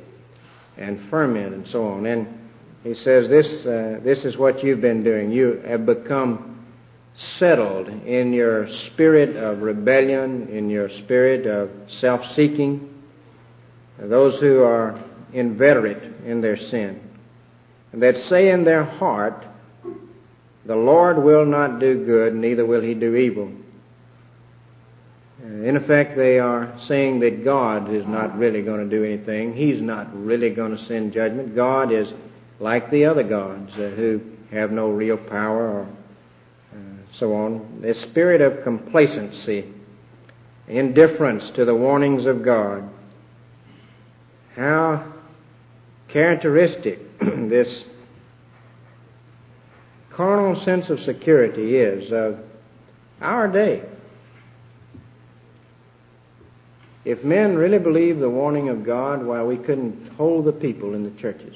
and 0.76 1.00
ferment 1.11 1.52
and 1.52 1.66
so 1.66 1.85
on. 1.85 2.07
And 2.07 2.49
he 2.85 2.95
says 2.95 3.28
this, 3.28 3.66
uh, 3.66 3.99
this 4.04 4.25
is 4.25 4.37
what 4.37 4.62
you've 4.62 4.80
been 4.80 5.02
doing. 5.02 5.33
You 5.33 5.61
have 5.66 5.85
become 5.85 6.64
settled 7.14 7.88
in 7.88 8.33
your 8.33 8.71
spirit 8.71 9.35
of 9.35 9.62
rebellion, 9.62 10.47
in 10.47 10.71
your 10.71 10.88
spirit 10.88 11.45
of 11.45 11.71
self-seeking. 11.88 12.88
Those 13.99 14.38
who 14.38 14.62
are 14.62 14.97
inveterate 15.33 16.04
in 16.25 16.40
their 16.40 16.57
sin. 16.57 17.00
And 17.92 18.00
that 18.04 18.16
say 18.18 18.50
in 18.50 18.62
their 18.62 18.85
heart, 18.85 19.45
the 20.66 20.76
Lord 20.76 21.22
will 21.22 21.46
not 21.46 21.78
do 21.78 22.04
good, 22.04 22.34
neither 22.34 22.66
will 22.66 22.82
he 22.82 22.94
do 22.94 23.14
evil. 23.14 23.50
In 25.42 25.76
effect, 25.76 26.16
they 26.16 26.38
are 26.38 26.74
saying 26.86 27.20
that 27.20 27.44
God 27.44 27.94
is 27.94 28.04
not 28.06 28.36
really 28.36 28.60
going 28.62 28.88
to 28.88 28.96
do 28.96 29.04
anything. 29.04 29.54
He's 29.54 29.80
not 29.80 30.08
really 30.14 30.50
going 30.50 30.76
to 30.76 30.84
send 30.84 31.12
judgment. 31.12 31.54
God 31.54 31.92
is 31.92 32.12
like 32.58 32.90
the 32.90 33.04
other 33.04 33.22
gods 33.22 33.72
uh, 33.74 33.90
who 33.90 34.20
have 34.50 34.72
no 34.72 34.90
real 34.90 35.16
power 35.16 35.68
or 35.68 35.88
uh, 36.72 36.76
so 37.12 37.34
on. 37.34 37.80
The 37.80 37.94
spirit 37.94 38.40
of 38.40 38.64
complacency, 38.64 39.72
indifference 40.66 41.50
to 41.50 41.64
the 41.64 41.74
warnings 41.74 42.26
of 42.26 42.42
God. 42.42 42.88
How 44.56 45.12
characteristic 46.08 46.98
this 47.20 47.84
carnal 50.18 50.60
sense 50.62 50.90
of 50.90 50.98
security 50.98 51.76
is 51.76 52.10
of 52.10 52.40
our 53.20 53.46
day. 53.46 53.80
If 57.04 57.22
men 57.22 57.54
really 57.54 57.78
believed 57.78 58.18
the 58.18 58.28
warning 58.28 58.68
of 58.68 58.84
God, 58.84 59.25
why 59.25 59.44
we 59.44 59.56
couldn't 59.56 60.10
hold 60.16 60.44
the 60.44 60.52
people 60.52 60.94
in 60.94 61.04
the 61.04 61.20
churches. 61.20 61.54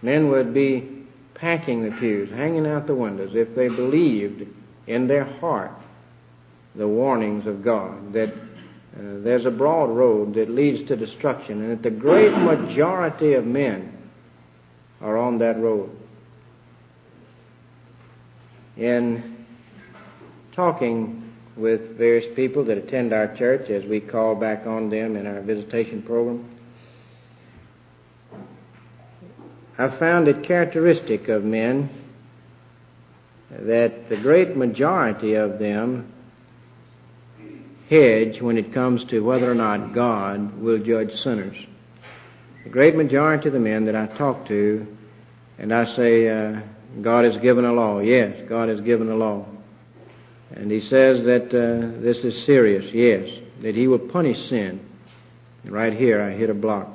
Men 0.00 0.30
would 0.30 0.54
be 0.54 1.04
packing 1.34 1.84
the 1.84 1.94
pews, 1.98 2.30
hanging 2.30 2.66
out 2.66 2.86
the 2.86 2.94
windows, 2.94 3.32
if 3.34 3.54
they 3.54 3.68
believed 3.68 4.46
in 4.86 5.06
their 5.06 5.24
heart 5.24 5.72
the 6.74 6.88
warnings 6.88 7.46
of 7.46 7.62
God 7.62 8.14
that 8.14 8.30
uh, 8.30 9.20
there's 9.22 9.44
a 9.44 9.50
broad 9.50 9.90
road 9.90 10.32
that 10.34 10.48
leads 10.48 10.88
to 10.88 10.96
destruction 10.96 11.60
and 11.60 11.70
that 11.72 11.82
the 11.82 11.90
great 11.90 12.32
majority 12.32 13.34
of 13.34 13.44
men 13.44 14.10
are 15.02 15.18
on 15.18 15.36
that 15.40 15.60
road. 15.60 15.99
In 18.80 19.44
talking 20.52 21.34
with 21.54 21.98
various 21.98 22.34
people 22.34 22.64
that 22.64 22.78
attend 22.78 23.12
our 23.12 23.36
church 23.36 23.68
as 23.68 23.84
we 23.84 24.00
call 24.00 24.34
back 24.34 24.66
on 24.66 24.88
them 24.88 25.16
in 25.16 25.26
our 25.26 25.42
visitation 25.42 26.00
program. 26.00 26.48
I've 29.76 29.98
found 29.98 30.28
it 30.28 30.42
characteristic 30.44 31.28
of 31.28 31.44
men 31.44 31.90
that 33.50 34.08
the 34.08 34.16
great 34.16 34.56
majority 34.56 35.34
of 35.34 35.58
them 35.58 36.10
hedge 37.90 38.40
when 38.40 38.56
it 38.56 38.72
comes 38.72 39.04
to 39.06 39.20
whether 39.20 39.50
or 39.50 39.54
not 39.54 39.92
God 39.92 40.58
will 40.58 40.78
judge 40.78 41.20
sinners. 41.20 41.56
The 42.64 42.70
great 42.70 42.96
majority 42.96 43.48
of 43.48 43.52
the 43.52 43.60
men 43.60 43.84
that 43.84 43.94
I 43.94 44.06
talk 44.06 44.48
to, 44.48 44.86
and 45.58 45.74
I 45.74 45.84
say, 45.84 46.30
uh, 46.30 46.60
God 47.00 47.24
has 47.24 47.38
given 47.38 47.64
a 47.64 47.72
law. 47.72 48.00
Yes, 48.00 48.36
God 48.48 48.68
has 48.68 48.80
given 48.80 49.10
a 49.10 49.16
law. 49.16 49.46
And 50.50 50.70
he 50.70 50.80
says 50.80 51.24
that 51.24 51.46
uh, 51.46 52.00
this 52.00 52.24
is 52.24 52.44
serious, 52.44 52.92
yes, 52.92 53.28
that 53.62 53.74
he 53.74 53.86
will 53.86 54.00
punish 54.00 54.48
sin. 54.48 54.80
Right 55.64 55.92
here, 55.92 56.20
I 56.20 56.30
hit 56.32 56.50
a 56.50 56.54
block. 56.54 56.88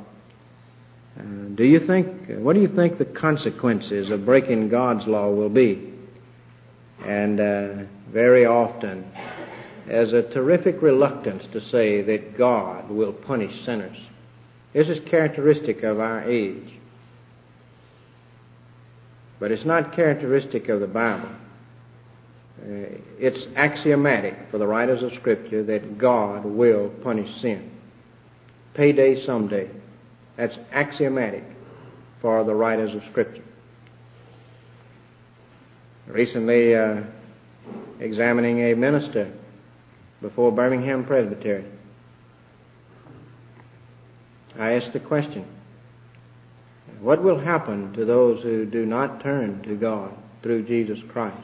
Uh, 1.17 1.23
do 1.55 1.63
you 1.63 1.79
think, 1.79 2.29
what 2.39 2.53
do 2.53 2.61
you 2.61 2.67
think 2.67 2.97
the 2.97 3.05
consequences 3.05 4.09
of 4.09 4.25
breaking 4.25 4.69
God's 4.69 5.07
law 5.07 5.29
will 5.29 5.49
be? 5.49 5.93
And 7.05 7.39
uh, 7.39 7.73
very 8.09 8.45
often, 8.45 9.09
there's 9.87 10.13
a 10.13 10.23
terrific 10.23 10.81
reluctance 10.81 11.43
to 11.53 11.61
say 11.61 12.01
that 12.01 12.37
God 12.37 12.89
will 12.89 13.13
punish 13.13 13.63
sinners. 13.63 13.97
This 14.73 14.89
is 14.89 14.99
characteristic 15.07 15.83
of 15.83 15.99
our 15.99 16.23
age. 16.23 16.73
But 19.39 19.51
it's 19.51 19.65
not 19.65 19.93
characteristic 19.93 20.69
of 20.69 20.79
the 20.79 20.87
Bible. 20.87 21.29
Uh, 22.61 22.97
it's 23.19 23.47
axiomatic 23.55 24.35
for 24.49 24.57
the 24.57 24.67
writers 24.67 25.03
of 25.03 25.13
Scripture 25.13 25.63
that 25.63 25.97
God 25.97 26.45
will 26.45 26.89
punish 27.03 27.41
sin. 27.41 27.71
Payday 28.73 29.23
someday. 29.25 29.69
That's 30.37 30.57
axiomatic 30.71 31.43
for 32.21 32.43
the 32.43 32.55
writers 32.55 32.93
of 32.95 33.03
Scripture. 33.11 33.43
Recently, 36.07 36.75
uh, 36.75 37.01
examining 37.99 38.59
a 38.59 38.75
minister 38.75 39.31
before 40.21 40.51
Birmingham 40.51 41.05
Presbytery, 41.05 41.65
I 44.57 44.73
asked 44.73 44.93
the 44.93 44.99
question, 44.99 45.45
what 47.01 47.23
will 47.23 47.39
happen 47.39 47.93
to 47.93 48.05
those 48.05 48.41
who 48.43 48.65
do 48.65 48.85
not 48.85 49.21
turn 49.21 49.61
to 49.63 49.75
God 49.75 50.15
through 50.41 50.65
Jesus 50.65 50.99
Christ? 51.09 51.37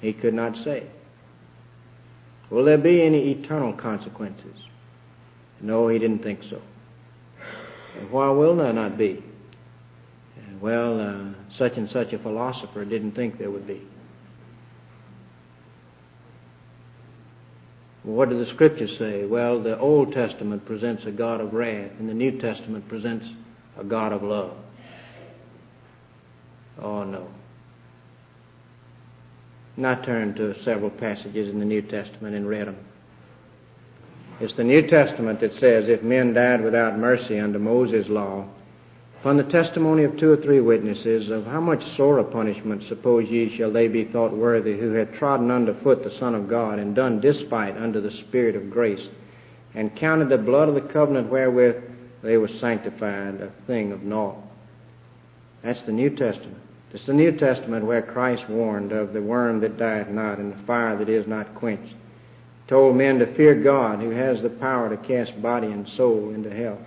He 0.00 0.12
could 0.12 0.34
not 0.34 0.56
say. 0.64 0.86
Will 2.50 2.64
there 2.64 2.78
be 2.78 3.02
any 3.02 3.32
eternal 3.32 3.72
consequences? 3.72 4.56
No, 5.60 5.88
he 5.88 5.98
didn't 5.98 6.22
think 6.22 6.40
so. 6.48 6.62
And 7.98 8.10
why 8.10 8.30
will 8.30 8.56
there 8.56 8.72
not 8.72 8.96
be? 8.96 9.22
Well, 10.60 11.00
uh, 11.00 11.56
such 11.56 11.76
and 11.76 11.88
such 11.90 12.12
a 12.12 12.18
philosopher 12.18 12.84
didn't 12.84 13.12
think 13.12 13.38
there 13.38 13.50
would 13.50 13.66
be. 13.66 13.82
What 18.02 18.30
do 18.30 18.42
the 18.42 18.50
scriptures 18.50 18.96
say? 18.98 19.24
Well, 19.24 19.62
the 19.62 19.78
Old 19.78 20.12
Testament 20.12 20.64
presents 20.64 21.04
a 21.04 21.10
God 21.10 21.40
of 21.40 21.52
wrath, 21.52 21.90
and 21.98 22.08
the 22.08 22.14
New 22.14 22.40
Testament 22.40 22.88
presents 22.88 23.26
a 23.78 23.84
God 23.84 24.12
of 24.12 24.22
love. 24.22 24.56
Oh, 26.80 27.04
no. 27.04 27.28
Not 29.76 30.04
turned 30.04 30.36
to 30.36 30.60
several 30.62 30.90
passages 30.90 31.48
in 31.48 31.60
the 31.60 31.64
New 31.64 31.82
Testament 31.82 32.34
and 32.34 32.48
read 32.48 32.66
them. 32.66 32.76
It's 34.40 34.54
the 34.54 34.64
New 34.64 34.86
Testament 34.86 35.40
that 35.40 35.54
says, 35.54 35.88
if 35.88 36.02
men 36.02 36.34
died 36.34 36.62
without 36.62 36.98
mercy 36.98 37.38
under 37.38 37.58
Moses' 37.58 38.08
law, 38.08 38.46
upon 39.20 39.36
the 39.36 39.44
testimony 39.44 40.04
of 40.04 40.16
two 40.16 40.30
or 40.30 40.36
three 40.36 40.60
witnesses, 40.60 41.28
of 41.30 41.46
how 41.46 41.60
much 41.60 41.84
sorer 41.96 42.22
punishment, 42.22 42.84
suppose 42.88 43.28
ye, 43.28 43.56
shall 43.56 43.72
they 43.72 43.88
be 43.88 44.04
thought 44.04 44.32
worthy, 44.32 44.78
who 44.78 44.92
had 44.92 45.14
trodden 45.14 45.50
under 45.50 45.74
foot 45.74 46.04
the 46.04 46.16
Son 46.18 46.36
of 46.36 46.48
God, 46.48 46.78
and 46.78 46.94
done 46.94 47.20
despite 47.20 47.76
unto 47.76 48.00
the 48.00 48.12
Spirit 48.12 48.54
of 48.54 48.70
grace, 48.70 49.08
and 49.74 49.96
counted 49.96 50.28
the 50.28 50.38
blood 50.38 50.68
of 50.68 50.76
the 50.76 50.80
covenant 50.80 51.28
wherewith 51.28 51.76
they 52.22 52.36
were 52.36 52.48
sanctified 52.48 53.40
a 53.40 53.52
thing 53.66 53.92
of 53.92 54.02
naught. 54.02 54.36
That's 55.62 55.82
the 55.82 55.92
New 55.92 56.10
Testament. 56.10 56.58
It's 56.92 57.06
the 57.06 57.12
New 57.12 57.32
Testament 57.32 57.84
where 57.84 58.02
Christ 58.02 58.48
warned 58.48 58.92
of 58.92 59.12
the 59.12 59.22
worm 59.22 59.60
that 59.60 59.78
dieth 59.78 60.08
not 60.08 60.38
and 60.38 60.52
the 60.52 60.66
fire 60.66 60.96
that 60.96 61.08
is 61.08 61.26
not 61.26 61.54
quenched 61.54 61.94
told 62.68 62.96
men 62.96 63.18
to 63.18 63.34
fear 63.34 63.54
God 63.54 64.00
who 64.00 64.10
has 64.10 64.40
the 64.42 64.50
power 64.50 64.94
to 64.94 64.96
cast 65.08 65.40
body 65.42 65.68
and 65.68 65.88
soul 65.88 66.32
into 66.34 66.54
hell. 66.54 66.78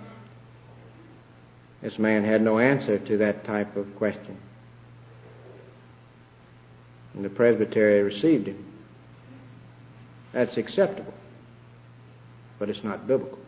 This 1.82 1.98
man 1.98 2.24
had 2.24 2.40
no 2.40 2.60
answer 2.60 2.98
to 3.00 3.18
that 3.18 3.44
type 3.44 3.76
of 3.76 3.94
question. 3.96 4.38
And 7.14 7.24
the 7.24 7.28
presbytery 7.28 8.00
received 8.02 8.46
him. 8.46 8.64
That's 10.32 10.56
acceptable, 10.56 11.12
but 12.58 12.70
it's 12.70 12.84
not 12.84 13.06
biblical. 13.08 13.40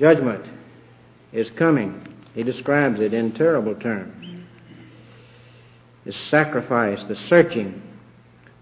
Judgment 0.00 0.46
is 1.30 1.50
coming. 1.50 2.02
He 2.34 2.42
describes 2.42 3.00
it 3.00 3.12
in 3.12 3.32
terrible 3.32 3.74
terms. 3.74 4.46
The 6.06 6.12
sacrifice, 6.12 7.04
the 7.04 7.14
searching, 7.14 7.82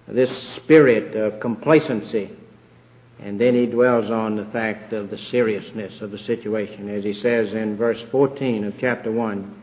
this 0.08 0.36
spirit 0.36 1.14
of 1.14 1.38
complacency. 1.38 2.30
And 3.20 3.40
then 3.40 3.54
he 3.54 3.66
dwells 3.66 4.10
on 4.10 4.34
the 4.34 4.46
fact 4.46 4.92
of 4.92 5.10
the 5.10 5.18
seriousness 5.18 6.00
of 6.00 6.10
the 6.10 6.18
situation, 6.18 6.88
as 6.88 7.04
he 7.04 7.12
says 7.12 7.52
in 7.52 7.76
verse 7.76 8.02
14 8.10 8.64
of 8.64 8.74
chapter 8.80 9.12
1. 9.12 9.62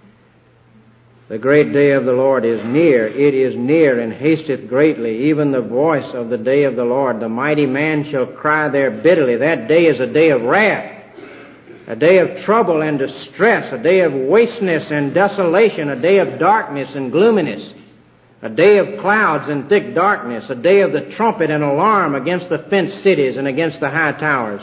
The 1.28 1.38
great 1.38 1.74
day 1.74 1.92
of 1.92 2.06
the 2.06 2.14
Lord 2.14 2.46
is 2.46 2.64
near. 2.64 3.08
It 3.08 3.34
is 3.34 3.56
near 3.56 4.00
and 4.00 4.14
hasteth 4.14 4.70
greatly. 4.70 5.30
Even 5.30 5.52
the 5.52 5.62
voice 5.62 6.14
of 6.14 6.30
the 6.30 6.38
day 6.38 6.64
of 6.64 6.78
the 6.78 6.86
Lord. 6.86 7.20
The 7.20 7.28
mighty 7.28 7.66
man 7.66 8.06
shall 8.06 8.28
cry 8.28 8.70
there 8.70 8.92
bitterly. 8.92 9.36
That 9.38 9.68
day 9.68 9.88
is 9.88 10.00
a 10.00 10.08
day 10.08 10.30
of 10.30 10.44
wrath. 10.44 10.95
A 11.88 11.96
day 11.96 12.18
of 12.20 12.44
trouble 12.44 12.82
and 12.82 12.98
distress. 12.98 13.72
A 13.72 13.78
day 13.78 14.02
of 14.02 14.14
wasteness 14.14 14.92
and 14.92 15.14
desolation. 15.14 15.90
A 15.90 15.96
day 15.96 16.20
of 16.20 16.40
darkness 16.40 16.96
and 16.96 17.12
gloominess 17.12 17.74
a 18.46 18.50
day 18.50 18.78
of 18.78 19.00
clouds 19.00 19.48
and 19.48 19.68
thick 19.68 19.96
darkness, 19.96 20.52
a 20.52 20.56
day 20.56 20.82
of 20.82 20.92
the 20.92 21.02
trumpet 21.02 21.50
and 21.50 21.64
alarm 21.64 22.14
against 22.14 22.48
the 22.48 22.60
fenced 22.60 23.02
cities 23.02 23.38
and 23.38 23.48
against 23.48 23.80
the 23.80 23.90
high 23.90 24.12
towers. 24.12 24.62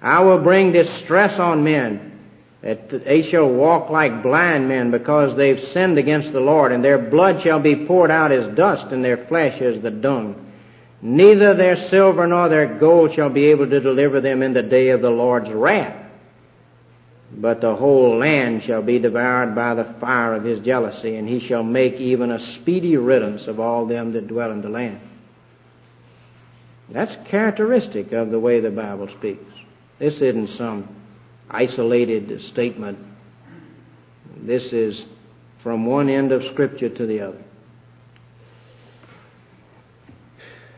I 0.00 0.20
will 0.20 0.38
bring 0.38 0.70
distress 0.70 1.36
on 1.40 1.64
men, 1.64 2.20
that 2.62 3.04
they 3.04 3.22
shall 3.22 3.48
walk 3.48 3.90
like 3.90 4.22
blind 4.22 4.68
men 4.68 4.92
because 4.92 5.34
they've 5.34 5.60
sinned 5.60 5.98
against 5.98 6.32
the 6.32 6.38
Lord, 6.38 6.70
and 6.70 6.84
their 6.84 6.98
blood 6.98 7.42
shall 7.42 7.58
be 7.58 7.84
poured 7.84 8.12
out 8.12 8.30
as 8.30 8.54
dust, 8.54 8.86
and 8.92 9.04
their 9.04 9.16
flesh 9.16 9.60
as 9.60 9.82
the 9.82 9.90
dung. 9.90 10.52
Neither 11.02 11.54
their 11.54 11.76
silver 11.88 12.28
nor 12.28 12.48
their 12.48 12.78
gold 12.78 13.14
shall 13.14 13.30
be 13.30 13.46
able 13.46 13.68
to 13.68 13.80
deliver 13.80 14.20
them 14.20 14.40
in 14.40 14.52
the 14.52 14.62
day 14.62 14.90
of 14.90 15.02
the 15.02 15.10
Lord's 15.10 15.50
wrath 15.50 15.99
but 17.32 17.60
the 17.60 17.76
whole 17.76 18.18
land 18.18 18.62
shall 18.62 18.82
be 18.82 18.98
devoured 18.98 19.54
by 19.54 19.74
the 19.74 19.84
fire 20.00 20.34
of 20.34 20.44
his 20.44 20.60
jealousy, 20.60 21.16
and 21.16 21.28
he 21.28 21.38
shall 21.38 21.62
make 21.62 21.94
even 21.94 22.30
a 22.30 22.38
speedy 22.38 22.96
riddance 22.96 23.46
of 23.46 23.60
all 23.60 23.86
them 23.86 24.12
that 24.12 24.26
dwell 24.26 24.50
in 24.50 24.62
the 24.62 24.68
land. 24.68 25.00
That's 26.88 27.16
characteristic 27.28 28.12
of 28.12 28.30
the 28.30 28.40
way 28.40 28.60
the 28.60 28.70
Bible 28.70 29.08
speaks. 29.08 29.52
This 29.98 30.16
isn't 30.16 30.48
some 30.48 30.88
isolated 31.48 32.42
statement. 32.42 32.98
This 34.42 34.72
is 34.72 35.04
from 35.62 35.86
one 35.86 36.08
end 36.08 36.32
of 36.32 36.44
Scripture 36.44 36.88
to 36.88 37.06
the 37.06 37.20
other. 37.20 37.44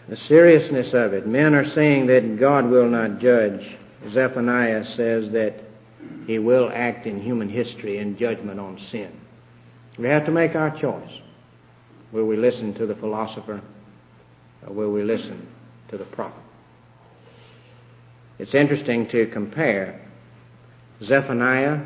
The 0.08 0.16
seriousness 0.16 0.92
of 0.92 1.14
it. 1.14 1.26
Men 1.26 1.54
are 1.54 1.64
saying 1.64 2.06
that 2.08 2.38
God 2.38 2.68
will 2.68 2.88
not 2.88 3.18
judge. 3.18 3.76
Zephaniah 4.10 4.84
says 4.84 5.30
that 5.30 5.62
he 6.26 6.38
will 6.38 6.70
act 6.72 7.06
in 7.06 7.20
human 7.20 7.48
history 7.48 7.98
in 7.98 8.16
judgment 8.16 8.60
on 8.60 8.78
sin. 8.78 9.12
We 9.98 10.08
have 10.08 10.24
to 10.26 10.30
make 10.30 10.54
our 10.54 10.70
choice. 10.70 11.20
Will 12.12 12.26
we 12.26 12.36
listen 12.36 12.74
to 12.74 12.86
the 12.86 12.94
philosopher 12.94 13.60
or 14.66 14.72
will 14.72 14.92
we 14.92 15.02
listen 15.02 15.46
to 15.88 15.98
the 15.98 16.04
prophet? 16.04 16.42
It's 18.38 18.54
interesting 18.54 19.08
to 19.08 19.26
compare 19.26 20.00
Zephaniah 21.02 21.80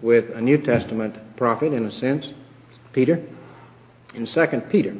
with 0.00 0.30
a 0.34 0.40
New 0.40 0.58
Testament 0.58 1.36
prophet 1.36 1.72
in 1.72 1.86
a 1.86 1.92
sense, 1.92 2.28
Peter. 2.92 3.24
In 4.14 4.26
2 4.26 4.46
Peter, 4.70 4.94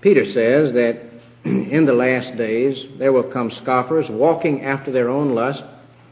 Peter 0.00 0.24
says 0.24 0.72
that 0.72 1.00
in 1.44 1.84
the 1.84 1.92
last 1.92 2.36
days 2.36 2.86
there 2.98 3.12
will 3.12 3.24
come 3.24 3.50
scoffers 3.50 4.08
walking 4.08 4.62
after 4.62 4.92
their 4.92 5.08
own 5.08 5.34
lust 5.34 5.64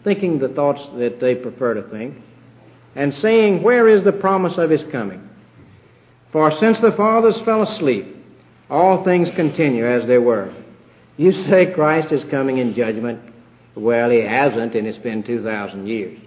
thinking 0.07 0.39
the 0.39 0.49
thoughts 0.49 0.81
that 0.95 1.19
they 1.19 1.35
prefer 1.35 1.75
to 1.75 1.83
think, 1.83 2.17
and 2.95 3.13
saying, 3.13 3.61
Where 3.61 3.89
is 3.89 4.05
the 4.05 4.13
promise 4.13 4.57
of 4.57 4.71
his 4.71 4.85
coming? 4.85 5.29
For 6.31 6.57
since 6.59 6.79
the 6.79 6.93
fathers 6.93 7.37
fell 7.41 7.63
asleep, 7.63 8.17
all 8.71 9.03
things 9.03 9.29
continue 9.31 9.85
as 9.85 10.07
they 10.07 10.19
were. 10.19 10.55
You 11.17 11.33
say 11.33 11.73
Christ 11.73 12.13
is 12.13 12.23
coming 12.25 12.59
in 12.59 12.75
judgment. 12.75 13.21
Well, 13.75 14.11
he 14.11 14.21
hasn't, 14.21 14.77
and 14.77 14.87
it's 14.87 14.97
been 14.97 15.25
2,000 15.25 15.89
years. 15.89 16.21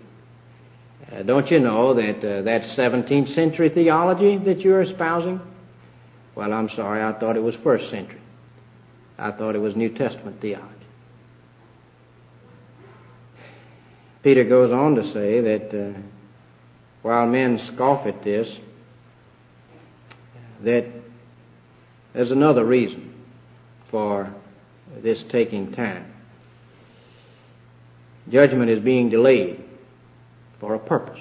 Uh, 1.10 1.24
don't 1.24 1.50
you 1.50 1.62
know 1.62 1.94
that 1.94 2.18
uh, 2.18 2.42
that's 2.42 2.76
17th 2.76 3.34
century 3.34 3.70
theology 3.70 4.38
that 4.40 4.60
you're 4.60 4.82
espousing? 4.82 5.40
Well, 6.36 6.52
I'm 6.52 6.68
sorry, 6.68 7.02
I 7.02 7.14
thought 7.14 7.38
it 7.38 7.44
was 7.44 7.56
first 7.56 7.90
century. 7.90 8.22
I 9.18 9.32
thought 9.32 9.56
it 9.56 9.60
was 9.60 9.78
New 9.78 9.90
Testament 9.90 10.42
theology. 10.42 10.76
Peter 14.22 14.44
goes 14.44 14.72
on 14.72 14.96
to 14.96 15.14
say 15.14 15.40
that 15.40 15.74
uh, 15.74 15.98
while 17.02 17.26
men 17.26 17.58
scoff 17.58 18.06
at 18.06 18.22
this, 18.24 18.54
that 20.62 20.86
there's 22.14 22.32
another 22.32 22.66
reason 22.66 23.14
for 23.90 24.34
this 25.02 25.24
taking 25.24 25.72
time. 25.72 26.14
Judgment 28.30 28.70
is 28.70 28.80
being 28.80 29.10
delayed 29.10 29.64
for 30.60 30.76
a 30.76 30.80
purpose. 30.80 31.20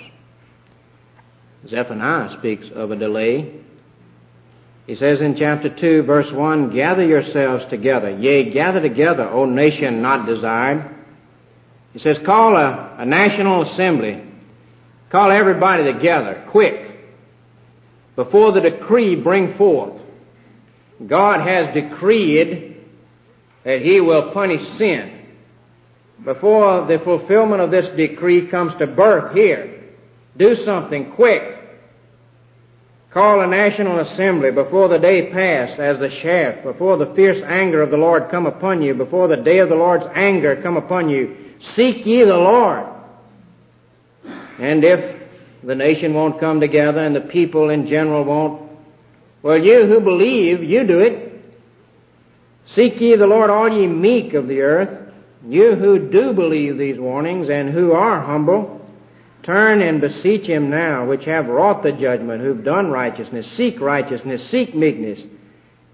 Zephaniah 1.69 2.37
speaks 2.39 2.67
of 2.75 2.91
a 2.91 2.97
delay. 2.97 3.55
He 4.87 4.97
says 4.97 5.21
in 5.21 5.37
chapter 5.37 5.69
2, 5.69 6.03
verse 6.03 6.33
1, 6.33 6.71
Gather 6.71 7.05
yourselves 7.05 7.65
together, 7.67 8.11
yea, 8.11 8.51
gather 8.51 8.81
together, 8.81 9.29
O 9.29 9.45
nation 9.45 10.03
not 10.03 10.27
desired 10.27 10.98
he 11.99 12.05
says, 12.05 12.21
call 12.21 12.57
a, 12.57 12.95
a 12.99 13.05
national 13.05 13.63
assembly. 13.63 14.23
Call 15.11 15.33
everybody 15.33 15.83
together, 15.83 16.45
quick. 16.49 16.97
before 18.15 18.53
the 18.53 18.61
decree 18.61 19.17
bring 19.17 19.55
forth. 19.55 20.01
God 21.05 21.41
has 21.41 21.75
decreed 21.75 22.85
that 23.65 23.83
He 23.83 24.01
will 24.01 24.31
punish 24.31 24.65
sin. 24.71 25.25
Before 26.25 26.87
the 26.87 27.01
fulfillment 27.01 27.63
of 27.63 27.73
this 27.73 27.89
decree 27.89 28.47
comes 28.47 28.75
to 28.75 28.87
birth 28.87 29.35
here, 29.35 29.83
do 30.37 30.55
something 30.55 31.13
quick. 31.13 31.59
Call 33.11 33.41
a 33.41 33.47
national 33.49 33.99
assembly 33.99 34.53
before 34.53 34.89
the 34.89 34.99
day 34.99 35.33
pass 35.33 35.77
as 35.81 35.99
the 35.99 36.11
shaft, 36.11 36.63
before 36.63 36.97
the 36.97 37.13
fierce 37.15 37.43
anger 37.43 37.83
of 37.83 37.91
the 37.91 37.97
Lord 37.97 38.31
come 38.31 38.47
upon 38.47 38.83
you, 38.83 38.95
before 38.95 39.27
the 39.27 39.37
day 39.37 39.59
of 39.59 39.69
the 39.69 39.75
Lord's 39.75 40.07
anger 40.15 40.63
come 40.63 40.77
upon 40.77 41.09
you. 41.09 41.48
Seek 41.61 42.07
ye 42.07 42.25
the 42.25 42.37
Lord. 42.37 42.87
And 44.59 44.85
if 44.85 45.23
the 45.63 45.75
nation 45.75 46.15
won't 46.15 46.41
come 46.41 46.61
together 46.61 47.03
and 47.03 47.15
the 47.15 47.21
people 47.21 47.71
in 47.71 47.87
general 47.87 48.25
won't, 48.25 48.71
well, 49.43 49.59
you 49.59 49.87
who 49.87 50.01
believe, 50.01 50.63
you 50.63 50.85
do 50.85 51.01
it. 51.01 51.25
Seek 52.67 53.01
ye 53.01 53.17
the 53.17 53.27
Lord, 53.27 53.51
all 53.51 53.69
ye 53.73 53.87
meek 53.87 54.35
of 54.35 54.49
the 54.49 54.61
earth. 54.61 55.13
You 55.47 55.75
who 55.77 56.11
do 56.11 56.33
believe 56.33 56.77
these 56.77 56.99
warnings 56.99 57.49
and 57.49 57.71
who 57.71 57.93
are 57.93 58.21
humble, 58.21 58.85
turn 59.43 59.81
and 59.81 60.01
beseech 60.01 60.47
him 60.47 60.69
now, 60.69 61.07
which 61.07 61.25
have 61.27 61.47
wrought 61.47 61.83
the 61.83 61.93
judgment, 61.93 62.43
who've 62.43 62.65
done 62.65 62.91
righteousness. 62.91 63.47
Seek 63.47 63.81
righteousness, 63.81 64.47
seek 64.49 64.75
meekness. 64.75 65.21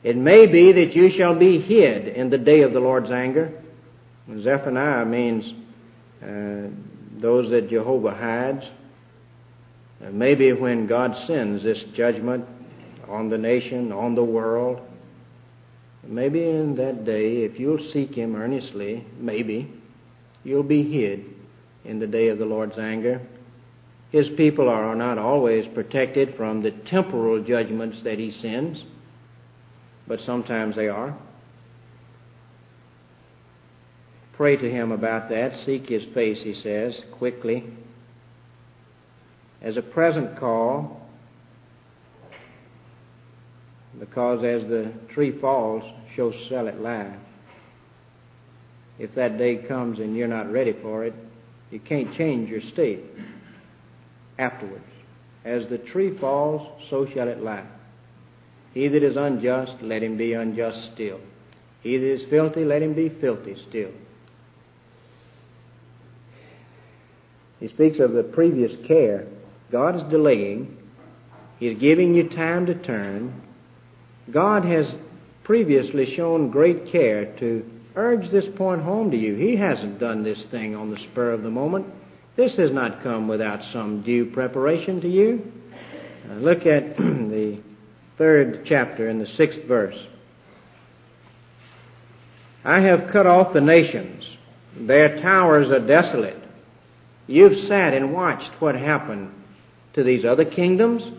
It 0.02 0.16
may 0.16 0.46
be 0.46 0.72
that 0.72 0.96
you 0.96 1.10
shall 1.10 1.34
be 1.34 1.60
hid 1.60 2.08
in 2.08 2.30
the 2.30 2.38
day 2.38 2.62
of 2.62 2.72
the 2.72 2.80
Lord's 2.80 3.10
anger. 3.10 3.52
Zephaniah 4.40 5.04
means 5.04 5.52
uh, 6.22 6.68
those 7.18 7.50
that 7.50 7.68
Jehovah 7.68 8.14
hides. 8.14 8.64
Uh, 10.04 10.10
maybe 10.10 10.52
when 10.52 10.86
God 10.86 11.16
sends 11.16 11.62
this 11.62 11.82
judgment 11.82 12.46
on 13.08 13.28
the 13.28 13.38
nation, 13.38 13.92
on 13.92 14.14
the 14.14 14.24
world, 14.24 14.80
maybe 16.02 16.48
in 16.48 16.74
that 16.76 17.04
day, 17.04 17.44
if 17.44 17.60
you'll 17.60 17.82
seek 17.90 18.14
Him 18.14 18.34
earnestly, 18.34 19.04
maybe, 19.18 19.70
you'll 20.42 20.62
be 20.62 20.82
hid 20.82 21.24
in 21.84 21.98
the 21.98 22.06
day 22.06 22.28
of 22.28 22.38
the 22.38 22.46
Lord's 22.46 22.78
anger. 22.78 23.20
His 24.10 24.30
people 24.30 24.68
are 24.68 24.94
not 24.94 25.18
always 25.18 25.66
protected 25.68 26.34
from 26.34 26.62
the 26.62 26.70
temporal 26.70 27.42
judgments 27.42 28.02
that 28.02 28.18
He 28.18 28.30
sends, 28.30 28.84
but 30.06 30.20
sometimes 30.20 30.76
they 30.76 30.88
are. 30.88 31.14
Pray 34.36 34.56
to 34.56 34.70
Him 34.70 34.92
about 34.92 35.28
that. 35.30 35.56
Seek 35.64 35.88
His 35.88 36.04
face, 36.14 36.42
He 36.42 36.54
says, 36.54 37.04
quickly. 37.12 37.64
As 39.62 39.76
a 39.76 39.82
present 39.82 40.38
call, 40.38 41.00
because 43.98 44.42
as 44.44 44.68
the 44.68 44.92
tree 45.08 45.32
falls, 45.40 45.84
so 46.16 46.32
shall 46.48 46.66
it 46.66 46.80
lie. 46.80 47.16
If 48.98 49.14
that 49.14 49.38
day 49.38 49.56
comes 49.56 49.98
and 49.98 50.16
you're 50.16 50.28
not 50.28 50.50
ready 50.50 50.74
for 50.82 51.04
it, 51.04 51.14
you 51.70 51.80
can't 51.80 52.14
change 52.14 52.50
your 52.50 52.60
state 52.60 53.02
afterwards. 54.38 54.84
As 55.44 55.66
the 55.66 55.78
tree 55.78 56.16
falls, 56.18 56.66
so 56.88 57.06
shall 57.06 57.28
it 57.28 57.42
lie. 57.42 57.66
He 58.72 58.88
that 58.88 59.02
is 59.02 59.16
unjust, 59.16 59.76
let 59.82 60.02
him 60.02 60.16
be 60.16 60.32
unjust 60.32 60.92
still. 60.92 61.20
He 61.82 61.96
that 61.96 62.06
is 62.06 62.28
filthy, 62.28 62.64
let 62.64 62.82
him 62.82 62.94
be 62.94 63.08
filthy 63.08 63.56
still. 63.68 63.90
He 67.64 67.70
speaks 67.70 67.98
of 67.98 68.12
the 68.12 68.22
previous 68.22 68.76
care. 68.86 69.26
God 69.72 69.96
is 69.96 70.02
delaying. 70.10 70.76
He's 71.58 71.78
giving 71.78 72.14
you 72.14 72.28
time 72.28 72.66
to 72.66 72.74
turn. 72.74 73.40
God 74.30 74.66
has 74.66 74.94
previously 75.44 76.14
shown 76.14 76.50
great 76.50 76.88
care 76.88 77.24
to 77.36 77.64
urge 77.96 78.28
this 78.28 78.46
point 78.46 78.82
home 78.82 79.10
to 79.12 79.16
you. 79.16 79.36
He 79.36 79.56
hasn't 79.56 79.98
done 79.98 80.22
this 80.22 80.42
thing 80.42 80.76
on 80.76 80.90
the 80.90 80.98
spur 80.98 81.30
of 81.30 81.42
the 81.42 81.48
moment. 81.48 81.86
This 82.36 82.56
has 82.56 82.70
not 82.70 83.02
come 83.02 83.28
without 83.28 83.64
some 83.64 84.02
due 84.02 84.26
preparation 84.26 85.00
to 85.00 85.08
you. 85.08 85.50
Uh, 86.28 86.34
look 86.34 86.66
at 86.66 86.96
the 86.98 87.62
third 88.18 88.66
chapter 88.66 89.08
in 89.08 89.18
the 89.18 89.26
sixth 89.26 89.62
verse. 89.62 90.06
I 92.62 92.80
have 92.80 93.08
cut 93.08 93.26
off 93.26 93.54
the 93.54 93.62
nations. 93.62 94.36
Their 94.76 95.18
towers 95.18 95.70
are 95.70 95.80
desolate. 95.80 96.43
You've 97.26 97.58
sat 97.58 97.94
and 97.94 98.12
watched 98.12 98.50
what 98.60 98.74
happened 98.74 99.32
to 99.94 100.02
these 100.02 100.24
other 100.24 100.44
kingdoms. 100.44 101.10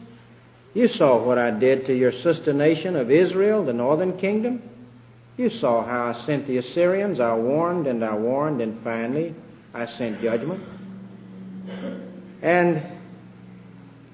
You 0.73 0.87
saw 0.87 1.23
what 1.23 1.37
I 1.37 1.51
did 1.51 1.85
to 1.87 1.95
your 1.95 2.11
sister 2.11 2.53
nation 2.53 2.95
of 2.95 3.09
Israel, 3.09 3.63
the 3.63 3.73
northern 3.73 4.17
kingdom. 4.17 4.61
You 5.37 5.49
saw 5.49 5.83
how 5.83 6.05
I 6.05 6.13
sent 6.25 6.47
the 6.47 6.57
Assyrians. 6.57 7.19
I 7.19 7.33
warned 7.33 7.87
and 7.87 8.03
I 8.03 8.13
warned, 8.13 8.61
and 8.61 8.81
finally 8.83 9.33
I 9.73 9.85
sent 9.85 10.21
judgment. 10.21 10.63
And 12.41 12.83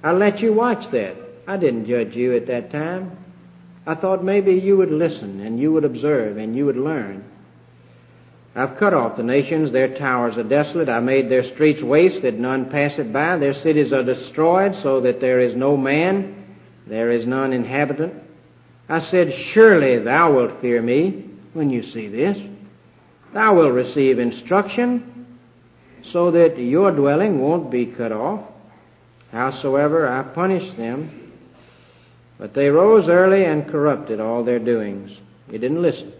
I 0.04 0.12
let 0.12 0.42
you 0.42 0.54
watch 0.54 0.90
that. 0.92 1.16
I 1.48 1.58
didn't 1.58 1.86
judge 1.86 2.16
you 2.16 2.36
at 2.36 2.48
that 2.48 2.72
time. 2.72 3.18
I 3.86 3.96
thought 3.96 4.24
maybe 4.24 4.54
you 4.54 4.78
would 4.78 4.92
listen 4.92 5.42
and 5.42 5.60
you 5.60 5.72
would 5.74 5.84
observe 5.84 6.38
and 6.38 6.56
you 6.56 6.66
would 6.66 6.78
learn. 6.78 7.24
I've 8.54 8.78
cut 8.78 8.94
off 8.94 9.16
the 9.16 9.24
nations, 9.24 9.72
their 9.72 9.96
towers 9.96 10.38
are 10.38 10.44
desolate. 10.44 10.90
I 10.90 11.00
made 11.00 11.30
their 11.30 11.44
streets 11.44 11.82
waste 11.82 12.24
that 12.24 12.38
none 12.38 12.70
pass 12.70 13.00
it 13.00 13.14
by. 13.14 13.38
Their 13.38 13.54
cities 13.54 13.94
are 13.94 14.04
destroyed 14.04 14.76
so 14.76 15.00
that 15.02 15.22
there 15.22 15.40
is 15.40 15.56
no 15.56 15.78
man, 15.78 16.58
there 16.86 17.12
is 17.12 17.26
none 17.26 17.54
inhabitant. 17.54 18.14
I 18.90 19.00
said, 19.00 19.34
surely 19.34 20.00
thou 20.00 20.34
wilt 20.34 20.60
fear 20.60 20.82
me 20.82 21.30
when 21.54 21.70
you 21.70 21.82
see 21.82 22.10
this. 22.10 22.38
Thou 23.34 23.56
wilt 23.56 23.72
receive 23.72 24.20
instruction 24.20 25.38
so 26.04 26.32
that 26.32 26.58
your 26.58 26.92
dwelling 26.92 27.40
won't 27.40 27.72
be 27.72 27.86
cut 27.86 28.12
off. 28.12 28.42
Howsoever 29.32 30.10
I 30.10 30.24
punished 30.24 30.76
them, 30.76 31.32
but 32.38 32.54
they 32.54 32.68
rose 32.68 33.08
early 33.08 33.46
and 33.46 33.70
corrupted 33.70 34.20
all 34.20 34.44
their 34.44 34.60
doings. 34.60 35.18
You 35.50 35.58
didn't 35.58 35.82
listen. 35.82 36.12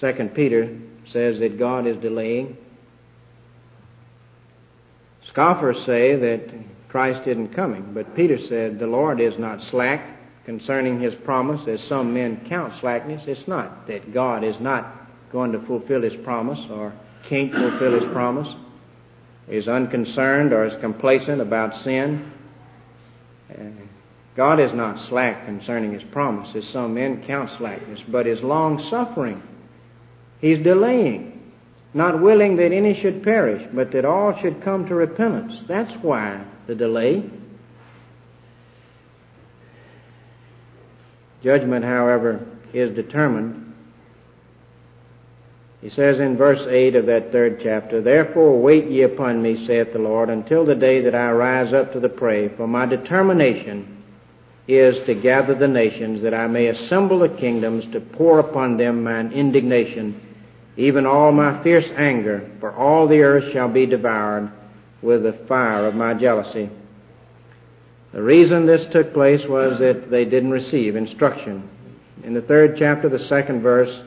Second 0.00 0.34
Peter 0.34 0.76
says 1.06 1.40
that 1.40 1.58
God 1.58 1.86
is 1.86 1.96
delaying. 1.96 2.56
Scoffers 5.26 5.84
say 5.84 6.14
that 6.16 6.50
Christ 6.88 7.26
isn't 7.26 7.54
coming, 7.54 7.92
but 7.92 8.14
Peter 8.14 8.38
said 8.38 8.78
the 8.78 8.86
Lord 8.86 9.20
is 9.20 9.38
not 9.38 9.62
slack 9.62 10.16
concerning 10.44 11.00
his 11.00 11.14
promise, 11.14 11.66
as 11.68 11.82
some 11.82 12.14
men 12.14 12.46
count 12.48 12.74
slackness. 12.80 13.26
It's 13.26 13.48
not 13.48 13.86
that 13.88 14.14
God 14.14 14.44
is 14.44 14.58
not 14.60 14.86
going 15.30 15.52
to 15.52 15.60
fulfill 15.60 16.02
his 16.02 16.16
promise 16.16 16.60
or 16.70 16.92
can't 17.24 17.52
fulfill 17.52 18.00
his 18.00 18.10
promise, 18.12 18.48
is 19.48 19.68
unconcerned 19.68 20.52
or 20.52 20.64
is 20.64 20.76
complacent 20.76 21.40
about 21.42 21.76
sin. 21.76 22.32
God 24.36 24.60
is 24.60 24.72
not 24.72 25.00
slack 25.00 25.44
concerning 25.44 25.92
his 25.92 26.04
promise, 26.04 26.54
as 26.54 26.66
some 26.68 26.94
men 26.94 27.24
count 27.26 27.50
slackness, 27.58 28.00
but 28.08 28.26
is 28.26 28.40
long 28.42 28.80
suffering 28.80 29.42
He's 30.40 30.58
delaying, 30.58 31.52
not 31.94 32.20
willing 32.20 32.56
that 32.56 32.72
any 32.72 32.94
should 32.94 33.22
perish, 33.22 33.66
but 33.72 33.90
that 33.92 34.04
all 34.04 34.36
should 34.38 34.62
come 34.62 34.86
to 34.86 34.94
repentance. 34.94 35.62
That's 35.66 35.92
why 36.02 36.44
the 36.66 36.74
delay. 36.74 37.28
Judgment, 41.42 41.84
however, 41.84 42.46
is 42.72 42.94
determined. 42.94 43.64
He 45.80 45.88
says 45.88 46.18
in 46.18 46.36
verse 46.36 46.66
8 46.68 46.96
of 46.96 47.06
that 47.06 47.30
third 47.30 47.60
chapter, 47.62 48.00
Therefore 48.00 48.60
wait 48.60 48.86
ye 48.88 49.02
upon 49.02 49.40
me, 49.42 49.64
saith 49.66 49.92
the 49.92 50.00
Lord, 50.00 50.28
until 50.28 50.64
the 50.64 50.74
day 50.74 51.00
that 51.02 51.14
I 51.14 51.30
rise 51.30 51.72
up 51.72 51.92
to 51.92 52.00
the 52.00 52.08
prey, 52.08 52.48
for 52.48 52.66
my 52.66 52.84
determination 52.84 54.04
is 54.66 55.00
to 55.02 55.14
gather 55.14 55.54
the 55.54 55.68
nations, 55.68 56.22
that 56.22 56.34
I 56.34 56.46
may 56.48 56.66
assemble 56.66 57.20
the 57.20 57.28
kingdoms, 57.28 57.86
to 57.86 58.00
pour 58.00 58.40
upon 58.40 58.76
them 58.76 59.04
mine 59.04 59.32
indignation 59.32 60.20
even 60.78 61.06
all 61.06 61.32
my 61.32 61.60
fierce 61.64 61.90
anger, 61.96 62.48
for 62.60 62.72
all 62.72 63.08
the 63.08 63.20
earth 63.20 63.52
shall 63.52 63.68
be 63.68 63.84
devoured 63.84 64.48
with 65.02 65.24
the 65.24 65.32
fire 65.32 65.84
of 65.86 65.96
my 65.96 66.14
jealousy. 66.14 66.70
The 68.12 68.22
reason 68.22 68.64
this 68.64 68.86
took 68.86 69.12
place 69.12 69.44
was 69.44 69.80
that 69.80 70.08
they 70.08 70.24
didn't 70.24 70.52
receive 70.52 70.94
instruction. 70.94 71.68
In 72.22 72.32
the 72.32 72.42
third 72.42 72.76
chapter, 72.78 73.08
the 73.08 73.18
second 73.18 73.60
verse, 73.60 74.02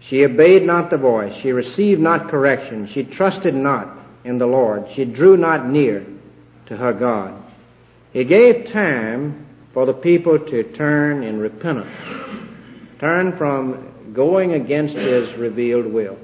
she 0.00 0.24
obeyed 0.24 0.62
not 0.62 0.88
the 0.88 0.96
voice, 0.96 1.36
she 1.36 1.52
received 1.52 2.00
not 2.00 2.30
correction, 2.30 2.88
she 2.88 3.04
trusted 3.04 3.54
not 3.54 3.98
in 4.24 4.38
the 4.38 4.46
Lord, 4.46 4.86
she 4.94 5.04
drew 5.04 5.36
not 5.36 5.68
near 5.68 6.06
to 6.66 6.78
her 6.78 6.94
God. 6.94 7.34
He 8.14 8.24
gave 8.24 8.72
time 8.72 9.46
for 9.74 9.84
the 9.84 9.92
people 9.92 10.38
to 10.38 10.62
turn 10.62 11.22
in 11.22 11.38
repentance, 11.38 11.94
turn 12.98 13.36
from 13.36 13.89
going 14.12 14.52
against 14.52 14.94
His 14.94 15.32
revealed 15.34 15.86
will. 15.86 16.18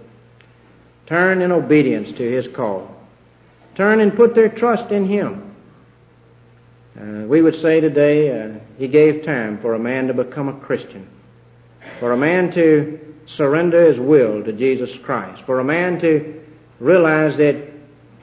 Turn 1.06 1.42
in 1.42 1.52
obedience 1.52 2.10
to 2.16 2.30
His 2.30 2.48
call. 2.48 2.94
Turn 3.74 4.00
and 4.00 4.16
put 4.16 4.34
their 4.34 4.48
trust 4.48 4.90
in 4.90 5.06
Him. 5.06 5.46
Uh, 6.98 7.26
we 7.26 7.42
would 7.42 7.60
say 7.60 7.78
today 7.80 8.40
uh, 8.40 8.58
he 8.78 8.88
gave 8.88 9.24
time 9.24 9.58
for 9.60 9.74
a 9.74 9.78
man 9.78 10.06
to 10.06 10.14
become 10.14 10.48
a 10.48 10.58
Christian, 10.60 11.06
for 12.00 12.12
a 12.12 12.16
man 12.16 12.50
to 12.52 12.98
surrender 13.26 13.84
his 13.84 14.00
will 14.00 14.42
to 14.42 14.52
Jesus 14.52 14.96
Christ, 15.02 15.42
for 15.44 15.60
a 15.60 15.64
man 15.64 16.00
to 16.00 16.42
realize 16.80 17.36
that 17.36 17.56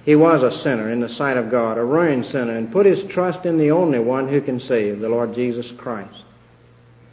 he 0.06 0.16
was 0.16 0.42
a 0.42 0.58
sinner 0.60 0.90
in 0.90 1.02
the 1.02 1.10
sight 1.10 1.38
of 1.38 1.52
God, 1.52 1.78
a 1.78 1.84
ruined 1.84 2.26
sinner, 2.26 2.58
and 2.58 2.72
put 2.72 2.86
his 2.86 3.04
trust 3.04 3.46
in 3.46 3.58
the 3.58 3.72
only 3.72 4.00
one 4.00 4.28
who 4.28 4.42
can 4.42 4.60
save, 4.60 5.00
the 5.00 5.10
Lord 5.10 5.36
Jesus 5.36 5.72
Christ. 5.72 6.24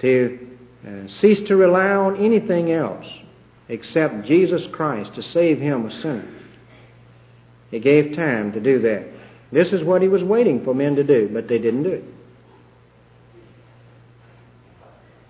To 0.00 0.49
uh, 0.86 1.08
cease 1.08 1.40
to 1.48 1.56
rely 1.56 1.90
on 1.90 2.16
anything 2.24 2.72
else 2.72 3.06
except 3.68 4.26
Jesus 4.26 4.66
Christ 4.66 5.14
to 5.14 5.22
save 5.22 5.60
him, 5.60 5.86
a 5.86 5.92
sinner. 5.92 6.28
He 7.70 7.78
gave 7.78 8.16
time 8.16 8.52
to 8.52 8.60
do 8.60 8.80
that. 8.80 9.06
This 9.52 9.72
is 9.72 9.84
what 9.84 10.02
he 10.02 10.08
was 10.08 10.24
waiting 10.24 10.64
for 10.64 10.74
men 10.74 10.96
to 10.96 11.04
do, 11.04 11.28
but 11.32 11.48
they 11.48 11.58
didn't 11.58 11.84
do 11.84 11.90
it. 11.90 12.04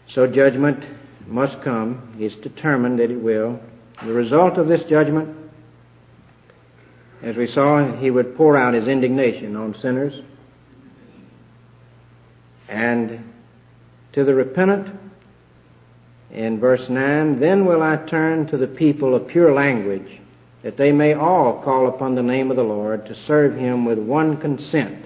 So 0.08 0.26
judgment 0.26 0.84
must 1.26 1.62
come. 1.62 2.14
He's 2.18 2.34
determined 2.36 2.98
that 2.98 3.10
it 3.10 3.20
will. 3.20 3.60
The 4.04 4.12
result 4.12 4.56
of 4.56 4.66
this 4.66 4.84
judgment, 4.84 5.36
as 7.22 7.36
we 7.36 7.46
saw, 7.46 7.96
he 7.96 8.10
would 8.10 8.36
pour 8.36 8.56
out 8.56 8.74
his 8.74 8.88
indignation 8.88 9.56
on 9.56 9.74
sinners. 9.80 10.20
And 12.68 13.32
to 14.12 14.24
the 14.24 14.34
repentant, 14.34 14.98
in 16.32 16.60
verse 16.60 16.88
9, 16.88 17.40
then 17.40 17.66
will 17.66 17.82
I 17.82 17.96
turn 17.96 18.46
to 18.48 18.56
the 18.56 18.66
people 18.66 19.14
of 19.14 19.26
pure 19.26 19.52
language, 19.52 20.20
that 20.62 20.76
they 20.76 20.92
may 20.92 21.14
all 21.14 21.60
call 21.62 21.88
upon 21.88 22.14
the 22.14 22.22
name 22.22 22.50
of 22.50 22.56
the 22.56 22.62
Lord 22.62 23.06
to 23.06 23.14
serve 23.14 23.56
him 23.56 23.84
with 23.84 23.98
one 23.98 24.36
consent. 24.36 25.04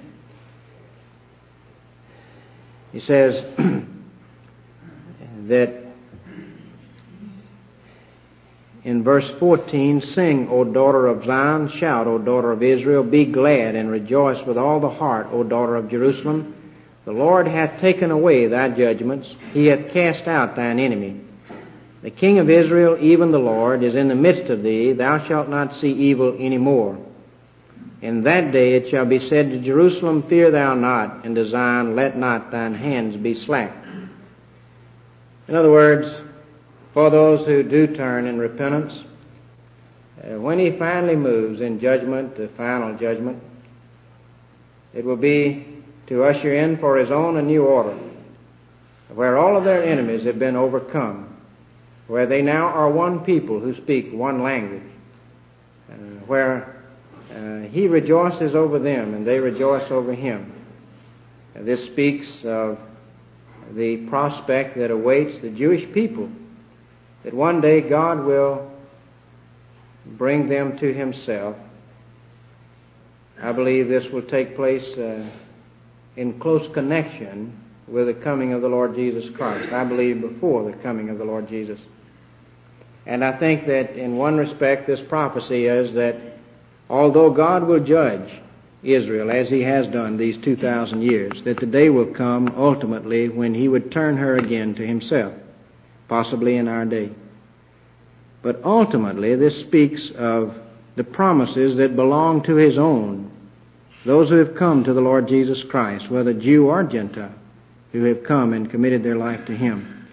He 2.92 3.00
says 3.00 3.44
that 5.48 5.84
in 8.84 9.02
verse 9.02 9.28
14, 9.40 10.02
Sing, 10.02 10.48
O 10.50 10.62
daughter 10.62 11.06
of 11.06 11.24
Zion, 11.24 11.68
shout, 11.68 12.06
O 12.06 12.18
daughter 12.18 12.52
of 12.52 12.62
Israel, 12.62 13.02
be 13.02 13.24
glad 13.24 13.74
and 13.74 13.90
rejoice 13.90 14.44
with 14.44 14.58
all 14.58 14.78
the 14.78 14.90
heart, 14.90 15.28
O 15.32 15.42
daughter 15.42 15.74
of 15.76 15.88
Jerusalem. 15.88 16.53
The 17.04 17.12
Lord 17.12 17.46
hath 17.46 17.80
taken 17.80 18.10
away 18.10 18.46
thy 18.46 18.70
judgments, 18.70 19.34
he 19.52 19.66
hath 19.66 19.92
cast 19.92 20.26
out 20.26 20.56
thine 20.56 20.78
enemy. 20.78 21.20
The 22.02 22.10
King 22.10 22.38
of 22.38 22.50
Israel, 22.50 22.98
even 23.00 23.30
the 23.30 23.38
Lord, 23.38 23.82
is 23.82 23.94
in 23.94 24.08
the 24.08 24.14
midst 24.14 24.50
of 24.50 24.62
thee, 24.62 24.92
thou 24.92 25.26
shalt 25.26 25.48
not 25.48 25.74
see 25.74 25.90
evil 25.90 26.36
any 26.38 26.58
more. 26.58 26.98
In 28.02 28.22
that 28.24 28.52
day 28.52 28.74
it 28.74 28.90
shall 28.90 29.06
be 29.06 29.18
said 29.18 29.50
to 29.50 29.60
Jerusalem, 29.60 30.24
Fear 30.24 30.50
thou 30.50 30.74
not, 30.74 31.24
and 31.24 31.34
to 31.36 31.46
Zion, 31.46 31.96
Let 31.96 32.18
not 32.18 32.50
thine 32.50 32.74
hands 32.74 33.16
be 33.16 33.34
slack. 33.34 33.74
In 35.48 35.54
other 35.54 35.70
words, 35.70 36.14
for 36.92 37.10
those 37.10 37.46
who 37.46 37.62
do 37.62 37.86
turn 37.86 38.26
in 38.26 38.38
repentance, 38.38 38.98
uh, 40.22 40.38
when 40.38 40.58
he 40.58 40.70
finally 40.78 41.16
moves 41.16 41.60
in 41.60 41.80
judgment, 41.80 42.36
the 42.36 42.48
final 42.48 42.96
judgment, 42.96 43.42
it 44.94 45.04
will 45.04 45.16
be 45.16 45.73
to 46.06 46.24
usher 46.24 46.54
in 46.54 46.78
for 46.78 46.96
his 46.96 47.10
own 47.10 47.36
a 47.36 47.42
new 47.42 47.64
order, 47.64 47.98
where 49.12 49.38
all 49.38 49.56
of 49.56 49.64
their 49.64 49.82
enemies 49.82 50.24
have 50.24 50.38
been 50.38 50.56
overcome, 50.56 51.36
where 52.06 52.26
they 52.26 52.42
now 52.42 52.66
are 52.66 52.90
one 52.90 53.24
people 53.24 53.60
who 53.60 53.74
speak 53.74 54.12
one 54.12 54.42
language, 54.42 54.82
uh, 55.90 55.94
where 56.26 56.82
uh, 57.34 57.60
he 57.68 57.88
rejoices 57.88 58.54
over 58.54 58.78
them 58.78 59.14
and 59.14 59.26
they 59.26 59.38
rejoice 59.38 59.90
over 59.90 60.14
him. 60.14 60.52
This 61.54 61.84
speaks 61.84 62.44
of 62.44 62.78
the 63.72 63.98
prospect 64.08 64.76
that 64.76 64.90
awaits 64.90 65.40
the 65.40 65.50
Jewish 65.50 65.90
people, 65.92 66.28
that 67.22 67.32
one 67.32 67.60
day 67.60 67.80
God 67.80 68.24
will 68.24 68.70
bring 70.04 70.48
them 70.48 70.76
to 70.78 70.92
himself. 70.92 71.56
I 73.40 73.52
believe 73.52 73.88
this 73.88 74.06
will 74.12 74.22
take 74.22 74.54
place 74.54 74.86
uh, 74.98 75.26
in 76.16 76.38
close 76.38 76.66
connection 76.72 77.58
with 77.86 78.06
the 78.06 78.14
coming 78.14 78.52
of 78.52 78.62
the 78.62 78.68
Lord 78.68 78.94
Jesus 78.94 79.34
Christ. 79.36 79.72
I 79.72 79.84
believe 79.84 80.20
before 80.20 80.64
the 80.64 80.76
coming 80.78 81.10
of 81.10 81.18
the 81.18 81.24
Lord 81.24 81.48
Jesus. 81.48 81.80
And 83.06 83.24
I 83.24 83.38
think 83.38 83.66
that 83.66 83.96
in 83.96 84.16
one 84.16 84.36
respect 84.36 84.86
this 84.86 85.00
prophecy 85.00 85.66
is 85.66 85.92
that 85.94 86.16
although 86.88 87.30
God 87.30 87.66
will 87.66 87.80
judge 87.80 88.30
Israel 88.82 89.30
as 89.30 89.50
he 89.50 89.62
has 89.62 89.86
done 89.88 90.16
these 90.16 90.36
2,000 90.38 91.02
years, 91.02 91.42
that 91.44 91.58
the 91.58 91.66
day 91.66 91.90
will 91.90 92.12
come 92.12 92.54
ultimately 92.56 93.28
when 93.28 93.54
he 93.54 93.68
would 93.68 93.90
turn 93.90 94.16
her 94.16 94.36
again 94.36 94.74
to 94.76 94.86
himself, 94.86 95.34
possibly 96.08 96.56
in 96.56 96.68
our 96.68 96.84
day. 96.84 97.10
But 98.42 98.62
ultimately 98.64 99.34
this 99.36 99.58
speaks 99.60 100.10
of 100.16 100.54
the 100.96 101.04
promises 101.04 101.76
that 101.76 101.96
belong 101.96 102.42
to 102.44 102.56
his 102.56 102.78
own 102.78 103.30
those 104.04 104.28
who 104.28 104.36
have 104.36 104.54
come 104.54 104.84
to 104.84 104.92
the 104.92 105.00
Lord 105.00 105.28
Jesus 105.28 105.62
Christ, 105.62 106.10
whether 106.10 106.34
Jew 106.34 106.68
or 106.68 106.82
Gentile, 106.84 107.32
who 107.92 108.04
have 108.04 108.24
come 108.24 108.52
and 108.52 108.70
committed 108.70 109.02
their 109.02 109.16
life 109.16 109.46
to 109.46 109.56
Him. 109.56 110.08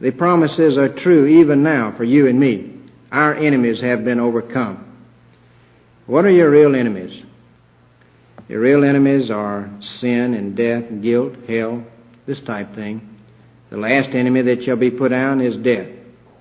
The 0.00 0.10
promises 0.10 0.76
are 0.76 0.88
true 0.88 1.26
even 1.26 1.62
now 1.62 1.92
for 1.92 2.04
you 2.04 2.26
and 2.26 2.38
me. 2.38 2.72
Our 3.10 3.34
enemies 3.34 3.80
have 3.80 4.04
been 4.04 4.20
overcome. 4.20 4.84
What 6.06 6.24
are 6.24 6.30
your 6.30 6.50
real 6.50 6.74
enemies? 6.74 7.22
Your 8.48 8.60
real 8.60 8.84
enemies 8.84 9.30
are 9.30 9.70
sin 9.80 10.34
and 10.34 10.54
death, 10.54 10.84
guilt, 11.00 11.34
hell, 11.48 11.84
this 12.26 12.40
type 12.40 12.74
thing. 12.74 13.18
The 13.70 13.78
last 13.78 14.10
enemy 14.10 14.42
that 14.42 14.64
shall 14.64 14.76
be 14.76 14.90
put 14.90 15.10
down 15.10 15.40
is 15.40 15.56
death. 15.56 15.88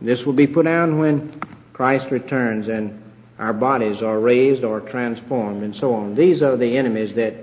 This 0.01 0.25
will 0.25 0.33
be 0.33 0.47
put 0.47 0.65
down 0.65 0.97
when 0.97 1.39
Christ 1.71 2.11
returns 2.11 2.67
and 2.67 3.02
our 3.43 3.51
bodies 3.51 4.01
are 4.01 4.21
raised 4.21 4.63
or 4.63 4.79
transformed 4.79 5.63
and 5.63 5.75
so 5.75 5.93
on. 5.93 6.15
These 6.15 6.41
are 6.41 6.55
the 6.55 6.77
enemies 6.77 7.13
that 7.15 7.35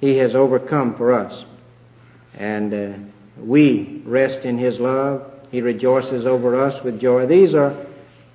He 0.00 0.16
has 0.18 0.36
overcome 0.36 0.96
for 0.96 1.12
us. 1.12 1.44
And 2.34 2.72
uh, 2.72 2.98
we 3.38 4.00
rest 4.04 4.44
in 4.44 4.58
His 4.58 4.78
love. 4.78 5.28
He 5.50 5.60
rejoices 5.60 6.24
over 6.24 6.54
us 6.54 6.80
with 6.84 7.00
joy. 7.00 7.26
These 7.26 7.52
are 7.52 7.84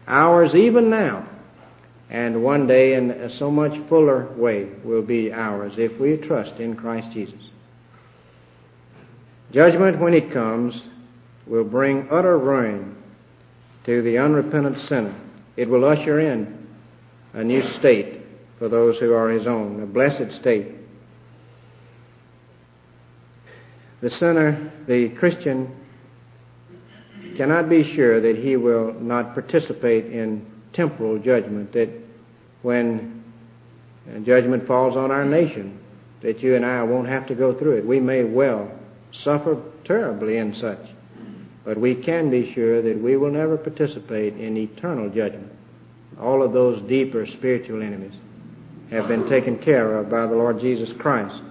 ours 0.08 0.54
even 0.56 0.90
now. 0.90 1.26
And 2.10 2.44
one 2.44 2.68
day 2.68 2.96
in 2.96 3.12
a 3.12 3.34
so 3.34 3.50
much 3.50 3.80
fuller 3.88 4.28
way 4.34 4.68
will 4.84 5.02
be 5.02 5.32
ours 5.32 5.72
if 5.78 5.98
we 6.02 6.18
trust 6.18 6.60
in 6.60 6.76
Christ 6.76 7.14
Jesus. 7.14 7.50
Judgment, 9.54 10.00
when 10.00 10.14
it 10.14 10.34
comes, 10.34 10.82
will 11.48 11.64
bring 11.64 12.10
utter 12.12 12.38
ruin 12.38 12.98
to 13.86 14.02
the 14.02 14.18
unrepentant 14.18 14.82
sinner. 14.82 15.16
It 15.56 15.70
will 15.70 15.86
usher 15.86 16.20
in 16.20 16.59
a 17.34 17.44
new 17.44 17.64
state 17.64 18.22
for 18.58 18.68
those 18.68 18.98
who 18.98 19.14
are 19.14 19.30
his 19.30 19.48
own, 19.48 19.82
a 19.82 19.86
blessed 19.86 20.32
state. 20.32 20.76
The 24.02 24.10
sinner, 24.10 24.72
the 24.88 25.10
Christian, 25.10 25.76
cannot 27.36 27.70
be 27.70 27.84
sure 27.84 28.20
that 28.20 28.38
he 28.38 28.58
will 28.58 28.94
not 28.94 29.34
participate 29.34 30.08
in 30.08 30.46
temporal 30.74 31.20
judgment, 31.20 31.72
that 31.74 31.90
when 32.62 33.24
judgment 34.24 34.68
falls 34.68 34.98
on 34.98 35.12
our 35.12 35.26
nation, 35.26 35.80
that 36.22 36.42
you 36.42 36.56
and 36.56 36.66
I 36.66 36.84
won't 36.84 37.08
have 37.08 37.28
to 37.28 37.36
go 37.36 37.54
through 37.54 37.78
it. 37.78 37.86
We 37.86 38.00
may 38.00 38.24
well 38.24 38.70
suffer 39.12 39.62
terribly 39.86 40.38
in 40.38 40.54
such, 40.54 40.86
but 41.64 41.78
we 41.78 41.96
can 41.96 42.30
be 42.30 42.54
sure 42.54 42.82
that 42.82 43.02
we 43.02 43.16
will 43.16 43.32
never 43.32 43.58
participate 43.58 44.36
in 44.38 44.58
eternal 44.58 45.10
judgment 45.10 45.52
all 46.20 46.44
of 46.44 46.52
those 46.52 46.82
deeper 46.88 47.26
spiritual 47.26 47.82
enemies 47.82 48.14
have 48.92 49.08
been 49.08 49.30
taken 49.30 49.58
care 49.58 49.98
of 49.98 50.10
by 50.10 50.26
the 50.26 50.36
Lord 50.36 50.60
Jesus 50.60 50.92
Christ. 50.92 51.42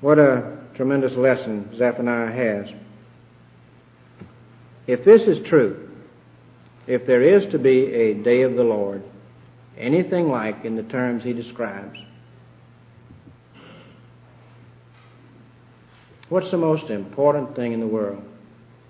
What 0.00 0.18
a 0.18 0.58
tremendous 0.74 1.14
lesson 1.14 1.76
Zephaniah 1.76 2.30
has. 2.30 2.68
If 4.86 5.04
this 5.04 5.22
is 5.22 5.40
true, 5.40 5.88
if 6.86 7.06
there 7.06 7.22
is 7.22 7.46
to 7.52 7.58
be 7.58 7.92
a 7.92 8.14
day 8.14 8.42
of 8.42 8.54
the 8.54 8.64
Lord, 8.64 9.02
anything 9.76 10.28
like 10.30 10.64
in 10.64 10.76
the 10.76 10.82
terms 10.84 11.22
he 11.24 11.32
describes, 11.32 11.98
what's 16.28 16.50
the 16.50 16.56
most 16.56 16.90
important 16.90 17.54
thing 17.56 17.72
in 17.72 17.80
the 17.80 17.86
world? 17.86 18.24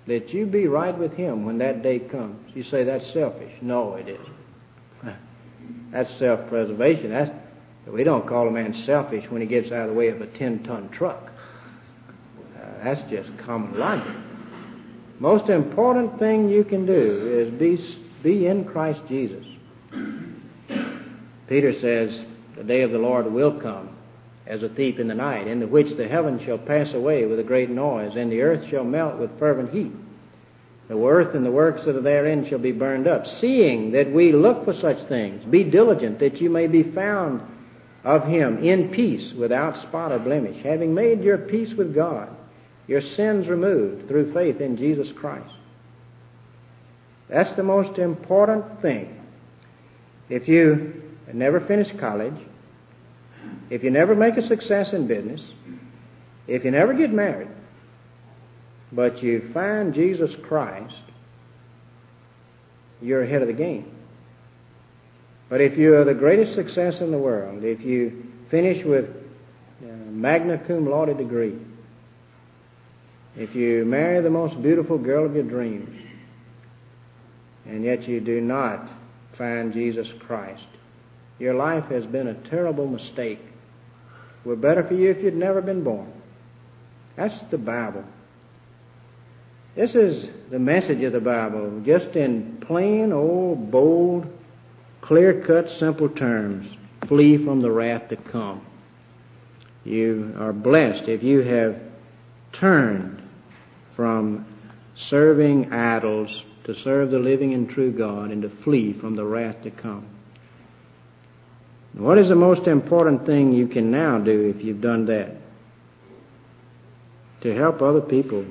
That 0.07 0.33
you 0.33 0.45
be 0.45 0.67
right 0.67 0.97
with 0.97 1.13
Him 1.13 1.45
when 1.45 1.57
that 1.59 1.83
day 1.83 1.99
comes. 1.99 2.55
You 2.55 2.63
say 2.63 2.83
that's 2.83 3.11
selfish. 3.13 3.53
No, 3.61 3.95
it 3.95 4.07
isn't. 4.07 4.41
That's 5.91 6.09
self-preservation. 6.17 7.09
That's, 7.09 7.31
we 7.87 8.03
don't 8.03 8.27
call 8.27 8.47
a 8.47 8.51
man 8.51 8.73
selfish 8.85 9.29
when 9.29 9.41
he 9.41 9.47
gets 9.47 9.71
out 9.71 9.83
of 9.83 9.89
the 9.89 9.93
way 9.93 10.07
of 10.07 10.21
a 10.21 10.27
10-ton 10.27 10.89
truck. 10.89 11.31
Uh, 12.55 12.83
that's 12.83 13.09
just 13.09 13.29
common 13.39 13.77
logic. 13.77 14.15
Most 15.19 15.49
important 15.49 16.17
thing 16.17 16.49
you 16.49 16.63
can 16.63 16.85
do 16.85 16.93
is 16.93 17.51
be, 17.59 17.77
be 18.23 18.47
in 18.47 18.63
Christ 18.65 19.01
Jesus. 19.07 19.45
Peter 21.47 21.73
says, 21.73 22.23
the 22.55 22.63
day 22.63 22.81
of 22.81 22.91
the 22.91 22.97
Lord 22.97 23.31
will 23.31 23.59
come 23.59 23.97
as 24.47 24.63
a 24.63 24.69
thief 24.69 24.99
in 24.99 25.07
the 25.07 25.13
night, 25.13 25.47
in 25.47 25.59
the 25.59 25.67
which 25.67 25.95
the 25.95 26.07
heavens 26.07 26.41
shall 26.43 26.57
pass 26.57 26.93
away 26.93 27.25
with 27.25 27.39
a 27.39 27.43
great 27.43 27.69
noise, 27.69 28.15
and 28.15 28.31
the 28.31 28.41
earth 28.41 28.67
shall 28.69 28.83
melt 28.83 29.17
with 29.17 29.37
fervent 29.39 29.71
heat. 29.71 29.91
The 30.87 30.97
earth 30.97 31.35
and 31.35 31.45
the 31.45 31.51
works 31.51 31.85
that 31.85 31.95
are 31.95 32.01
therein 32.01 32.47
shall 32.49 32.59
be 32.59 32.71
burned 32.71 33.07
up. 33.07 33.27
Seeing 33.27 33.91
that 33.91 34.11
we 34.11 34.33
look 34.33 34.65
for 34.65 34.73
such 34.73 35.01
things, 35.07 35.43
be 35.45 35.63
diligent 35.63 36.19
that 36.19 36.41
you 36.41 36.49
may 36.49 36.67
be 36.67 36.83
found 36.83 37.41
of 38.03 38.27
him 38.27 38.63
in 38.63 38.89
peace, 38.89 39.31
without 39.33 39.81
spot 39.83 40.11
or 40.11 40.19
blemish, 40.19 40.61
having 40.63 40.93
made 40.93 41.23
your 41.23 41.37
peace 41.37 41.73
with 41.73 41.93
God, 41.93 42.29
your 42.87 43.01
sins 43.01 43.47
removed 43.47 44.07
through 44.07 44.33
faith 44.33 44.59
in 44.59 44.75
Jesus 44.75 45.11
Christ. 45.11 45.53
That's 47.29 47.53
the 47.53 47.63
most 47.63 47.99
important 47.99 48.81
thing. 48.81 49.17
If 50.29 50.47
you 50.47 51.01
never 51.31 51.61
finish 51.61 51.89
college, 51.99 52.35
if 53.69 53.83
you 53.83 53.91
never 53.91 54.15
make 54.15 54.37
a 54.37 54.47
success 54.47 54.93
in 54.93 55.07
business, 55.07 55.41
if 56.47 56.65
you 56.65 56.71
never 56.71 56.93
get 56.93 57.13
married, 57.13 57.49
but 58.91 59.23
you 59.23 59.49
find 59.53 59.93
Jesus 59.93 60.31
Christ, 60.43 60.95
you're 63.01 63.23
ahead 63.23 63.41
of 63.41 63.47
the 63.47 63.53
game. 63.53 63.95
But 65.49 65.61
if 65.61 65.77
you 65.77 65.95
are 65.95 66.05
the 66.05 66.13
greatest 66.13 66.55
success 66.55 67.01
in 67.01 67.11
the 67.11 67.17
world, 67.17 67.63
if 67.63 67.81
you 67.81 68.23
finish 68.49 68.85
with 68.85 69.05
a 69.83 69.85
magna 69.85 70.57
cum 70.65 70.89
laude 70.89 71.17
degree, 71.17 71.57
if 73.35 73.55
you 73.55 73.85
marry 73.85 74.21
the 74.21 74.29
most 74.29 74.61
beautiful 74.61 74.97
girl 74.97 75.25
of 75.25 75.33
your 75.33 75.43
dreams, 75.43 75.89
and 77.65 77.83
yet 77.83 78.07
you 78.07 78.19
do 78.19 78.41
not 78.41 78.89
find 79.37 79.73
Jesus 79.73 80.07
Christ, 80.25 80.65
your 81.41 81.55
life 81.55 81.85
has 81.85 82.05
been 82.05 82.27
a 82.27 82.35
terrible 82.49 82.87
mistake. 82.87 83.39
It 83.39 84.47
were 84.47 84.55
better 84.55 84.83
for 84.83 84.93
you 84.93 85.09
if 85.09 85.23
you'd 85.23 85.35
never 85.35 85.61
been 85.61 85.83
born. 85.83 86.13
That's 87.15 87.37
the 87.49 87.57
Bible. 87.57 88.05
This 89.75 89.95
is 89.95 90.29
the 90.51 90.59
message 90.59 91.01
of 91.03 91.13
the 91.13 91.19
Bible, 91.19 91.81
just 91.83 92.15
in 92.15 92.63
plain, 92.67 93.11
old, 93.11 93.71
bold, 93.71 94.27
clear 95.01 95.41
cut, 95.41 95.69
simple 95.79 96.09
terms. 96.09 96.67
Flee 97.07 97.43
from 97.43 97.61
the 97.61 97.71
wrath 97.71 98.09
to 98.09 98.17
come. 98.17 98.63
You 99.83 100.35
are 100.37 100.53
blessed 100.53 101.07
if 101.07 101.23
you 101.23 101.41
have 101.41 101.75
turned 102.53 103.19
from 103.95 104.45
serving 104.95 105.73
idols 105.73 106.43
to 106.65 106.75
serve 106.75 107.09
the 107.09 107.17
living 107.17 107.55
and 107.55 107.67
true 107.67 107.91
God 107.91 108.29
and 108.29 108.43
to 108.43 108.49
flee 108.63 108.93
from 108.93 109.15
the 109.15 109.25
wrath 109.25 109.63
to 109.63 109.71
come. 109.71 110.05
What 111.93 112.17
is 112.17 112.29
the 112.29 112.35
most 112.35 112.67
important 112.67 113.25
thing 113.25 113.51
you 113.51 113.67
can 113.67 113.91
now 113.91 114.17
do 114.17 114.53
if 114.55 114.63
you've 114.63 114.81
done 114.81 115.05
that? 115.07 115.35
To 117.41 117.55
help 117.55 117.81
other 117.81 118.01
people 118.01 118.45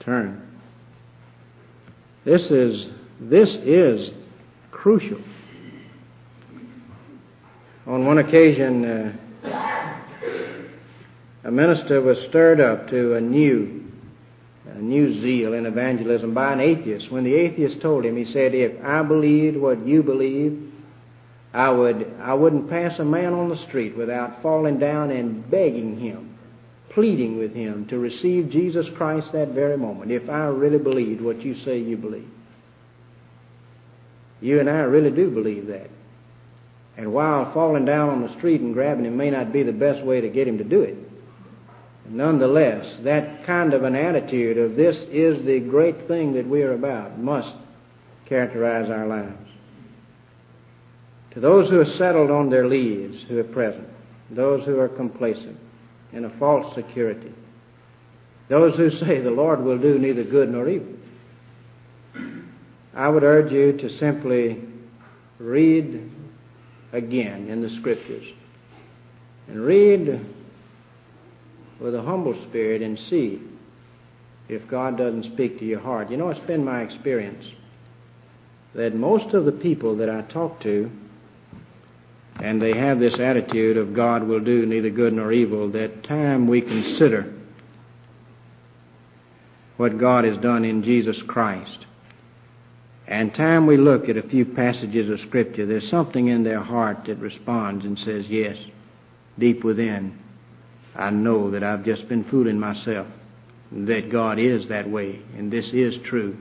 turn. 0.00 0.42
This 2.24 2.50
is, 2.50 2.88
this 3.20 3.54
is 3.56 4.10
crucial. 4.70 5.20
On 7.86 8.04
one 8.04 8.18
occasion, 8.18 8.84
uh, 8.84 10.02
a 11.44 11.50
minister 11.50 12.00
was 12.00 12.20
stirred 12.22 12.60
up 12.60 12.88
to 12.88 13.14
a 13.14 13.20
new, 13.20 13.84
a 14.68 14.78
new 14.78 15.20
zeal 15.20 15.52
in 15.52 15.66
evangelism 15.66 16.34
by 16.34 16.52
an 16.52 16.60
atheist. 16.60 17.12
When 17.12 17.22
the 17.22 17.34
atheist 17.34 17.80
told 17.80 18.04
him, 18.04 18.16
he 18.16 18.24
said, 18.24 18.54
if 18.54 18.82
I 18.84 19.02
believed 19.02 19.56
what 19.56 19.86
you 19.86 20.02
believe, 20.02 20.65
I 21.52 21.70
would, 21.70 22.14
I 22.20 22.34
wouldn't 22.34 22.68
pass 22.68 22.98
a 22.98 23.04
man 23.04 23.32
on 23.32 23.48
the 23.48 23.56
street 23.56 23.96
without 23.96 24.42
falling 24.42 24.78
down 24.78 25.10
and 25.10 25.48
begging 25.50 25.98
him 25.98 26.36
pleading 26.96 27.36
with 27.36 27.54
him 27.54 27.84
to 27.84 27.98
receive 27.98 28.48
Jesus 28.48 28.88
Christ 28.88 29.32
that 29.32 29.48
very 29.48 29.76
moment 29.76 30.10
if 30.10 30.30
I 30.30 30.46
really 30.46 30.78
believed 30.78 31.20
what 31.20 31.42
you 31.42 31.54
say 31.54 31.78
you 31.78 31.98
believe. 31.98 32.30
You 34.40 34.60
and 34.60 34.70
I 34.70 34.78
really 34.78 35.10
do 35.10 35.30
believe 35.30 35.66
that. 35.66 35.90
And 36.96 37.12
while 37.12 37.52
falling 37.52 37.84
down 37.84 38.08
on 38.08 38.22
the 38.22 38.32
street 38.32 38.62
and 38.62 38.72
grabbing 38.72 39.04
him 39.04 39.14
may 39.14 39.30
not 39.30 39.52
be 39.52 39.62
the 39.62 39.74
best 39.74 40.02
way 40.02 40.22
to 40.22 40.30
get 40.30 40.48
him 40.48 40.56
to 40.56 40.64
do 40.64 40.80
it, 40.80 40.96
nonetheless, 42.08 42.96
that 43.02 43.44
kind 43.44 43.74
of 43.74 43.82
an 43.82 43.94
attitude 43.94 44.56
of 44.56 44.74
this 44.74 45.02
is 45.10 45.44
the 45.44 45.60
great 45.60 46.08
thing 46.08 46.32
that 46.32 46.48
we 46.48 46.62
are 46.62 46.72
about 46.72 47.18
must 47.18 47.54
characterize 48.24 48.88
our 48.88 49.06
lives. 49.06 49.45
To 51.36 51.40
those 51.40 51.68
who 51.68 51.78
are 51.78 51.84
settled 51.84 52.30
on 52.30 52.48
their 52.48 52.66
lees, 52.66 53.22
who 53.28 53.38
are 53.38 53.44
present, 53.44 53.86
those 54.30 54.64
who 54.64 54.80
are 54.80 54.88
complacent, 54.88 55.58
in 56.14 56.24
a 56.24 56.30
false 56.30 56.74
security. 56.74 57.30
Those 58.48 58.74
who 58.74 58.88
say 58.88 59.20
the 59.20 59.30
Lord 59.30 59.62
will 59.62 59.76
do 59.76 59.98
neither 59.98 60.24
good 60.24 60.50
nor 60.50 60.66
evil. 60.66 60.94
I 62.94 63.10
would 63.10 63.22
urge 63.22 63.52
you 63.52 63.74
to 63.74 63.90
simply 63.90 64.64
read 65.38 66.10
again 66.92 67.50
in 67.50 67.60
the 67.60 67.68
scriptures 67.68 68.24
and 69.46 69.60
read 69.60 70.24
with 71.78 71.94
a 71.94 72.00
humble 72.00 72.32
spirit 72.44 72.80
and 72.80 72.98
see 72.98 73.42
if 74.48 74.66
God 74.68 74.96
doesn't 74.96 75.24
speak 75.24 75.58
to 75.58 75.66
your 75.66 75.80
heart. 75.80 76.10
You 76.10 76.16
know, 76.16 76.30
it's 76.30 76.40
been 76.46 76.64
my 76.64 76.80
experience 76.80 77.44
that 78.74 78.94
most 78.94 79.34
of 79.34 79.44
the 79.44 79.52
people 79.52 79.96
that 79.96 80.08
I 80.08 80.22
talk 80.22 80.60
to 80.60 80.90
and 82.40 82.60
they 82.60 82.74
have 82.74 83.00
this 83.00 83.18
attitude 83.18 83.76
of 83.76 83.94
God 83.94 84.22
will 84.22 84.40
do 84.40 84.66
neither 84.66 84.90
good 84.90 85.12
nor 85.12 85.32
evil, 85.32 85.70
that 85.70 86.04
time 86.04 86.46
we 86.46 86.60
consider 86.60 87.32
what 89.76 89.98
God 89.98 90.24
has 90.24 90.38
done 90.38 90.64
in 90.64 90.82
Jesus 90.82 91.20
Christ, 91.22 91.86
and 93.06 93.34
time 93.34 93.66
we 93.66 93.76
look 93.76 94.08
at 94.08 94.16
a 94.16 94.22
few 94.22 94.44
passages 94.44 95.08
of 95.10 95.20
Scripture, 95.20 95.66
there's 95.66 95.88
something 95.88 96.28
in 96.28 96.42
their 96.42 96.62
heart 96.62 97.04
that 97.04 97.18
responds 97.18 97.84
and 97.84 97.98
says, 97.98 98.26
yes, 98.28 98.56
deep 99.38 99.62
within, 99.64 100.18
I 100.94 101.10
know 101.10 101.50
that 101.50 101.62
I've 101.62 101.84
just 101.84 102.08
been 102.08 102.24
fooling 102.24 102.58
myself, 102.58 103.06
that 103.70 104.10
God 104.10 104.38
is 104.38 104.68
that 104.68 104.88
way, 104.88 105.20
and 105.36 105.52
this 105.52 105.72
is 105.72 105.98
true, 105.98 106.36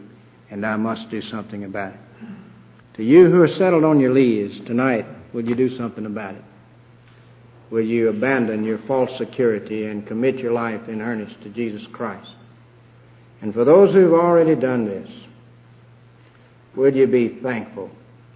and 0.50 0.66
I 0.66 0.78
must 0.78 1.10
do 1.10 1.22
something 1.22 1.66
about 1.66 1.94
it. 1.94 2.00
To 2.96 3.04
you 3.04 3.30
who 3.30 3.42
are 3.42 3.48
settled 3.48 3.84
on 3.84 4.00
your 4.00 4.14
lees 4.14 4.60
tonight, 4.62 5.06
Will 5.36 5.44
you 5.44 5.54
do 5.54 5.76
something 5.76 6.06
about 6.06 6.36
it? 6.36 6.44
Will 7.70 7.86
you 7.86 8.08
abandon 8.08 8.64
your 8.64 8.78
false 8.78 9.18
security 9.18 9.86
and 9.86 10.08
commit 10.08 10.38
your 10.38 10.54
life 10.54 10.88
in 10.88 11.02
earnest 11.02 11.42
to 11.42 11.50
Jesus 11.50 11.86
Christ? 11.88 12.32
And 13.42 13.54
for 13.54 13.66
those 13.66 13.92
who've 13.92 14.14
already 14.14 14.56
done 14.56 14.86
this, 14.86 15.10
will 16.74 16.96
you 16.96 17.06
be 17.06 17.28
thankful? 17.28 17.92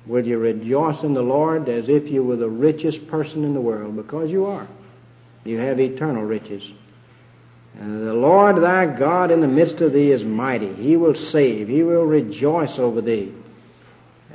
Will 0.07 0.27
you 0.27 0.39
rejoice 0.39 1.01
in 1.03 1.13
the 1.13 1.21
Lord 1.21 1.69
as 1.69 1.87
if 1.87 2.09
you 2.09 2.21
were 2.21 2.35
the 2.35 2.49
richest 2.49 3.07
person 3.07 3.45
in 3.45 3.53
the 3.53 3.61
world? 3.61 3.95
Because 3.95 4.29
you 4.29 4.47
are. 4.47 4.67
You 5.45 5.57
have 5.59 5.79
eternal 5.79 6.23
riches. 6.23 6.69
And 7.79 8.05
the 8.05 8.13
Lord 8.13 8.57
thy 8.57 8.87
God 8.87 9.31
in 9.31 9.39
the 9.39 9.47
midst 9.47 9.79
of 9.79 9.93
thee 9.93 10.11
is 10.11 10.25
mighty. 10.25 10.73
He 10.73 10.97
will 10.97 11.15
save. 11.15 11.69
He 11.69 11.81
will 11.81 12.03
rejoice 12.03 12.77
over 12.77 12.99
thee. 12.99 13.33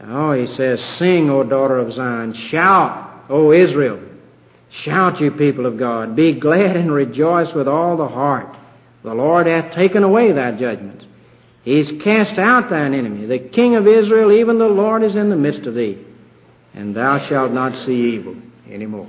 Oh, 0.03 0.33
he 0.33 0.47
says, 0.47 0.83
Sing, 0.83 1.31
O 1.31 1.45
daughter 1.45 1.79
of 1.79 1.93
Zion. 1.93 2.35
Shout, 2.35 3.25
O 3.29 3.53
Israel. 3.53 4.01
Shout, 4.71 5.21
you 5.21 5.31
people 5.31 5.67
of 5.67 5.79
God. 5.79 6.17
Be 6.17 6.33
glad 6.33 6.77
and 6.77 6.93
rejoice 6.93 7.53
with 7.53 7.69
all 7.69 7.97
the 7.97 8.09
heart. 8.09 8.57
The 9.03 9.15
Lord 9.15 9.47
hath 9.47 9.73
taken 9.73 10.03
away 10.03 10.33
thy 10.33 10.53
judgments. 10.53 11.05
He's 11.63 11.93
cast 12.03 12.39
out 12.39 12.69
thine 12.69 12.93
enemy. 12.93 13.27
The 13.27 13.39
King 13.39 13.77
of 13.77 13.87
Israel, 13.87 14.33
even 14.33 14.59
the 14.59 14.69
Lord, 14.69 15.03
is 15.03 15.17
in 15.17 15.31
the 15.31 15.37
midst 15.37 15.67
of 15.67 15.75
thee. 15.75 15.99
And 16.75 16.95
thou 16.95 17.19
shalt 17.19 17.53
not 17.53 17.77
see 17.77 18.15
evil 18.15 18.37
any 18.69 18.87
more. 18.87 19.09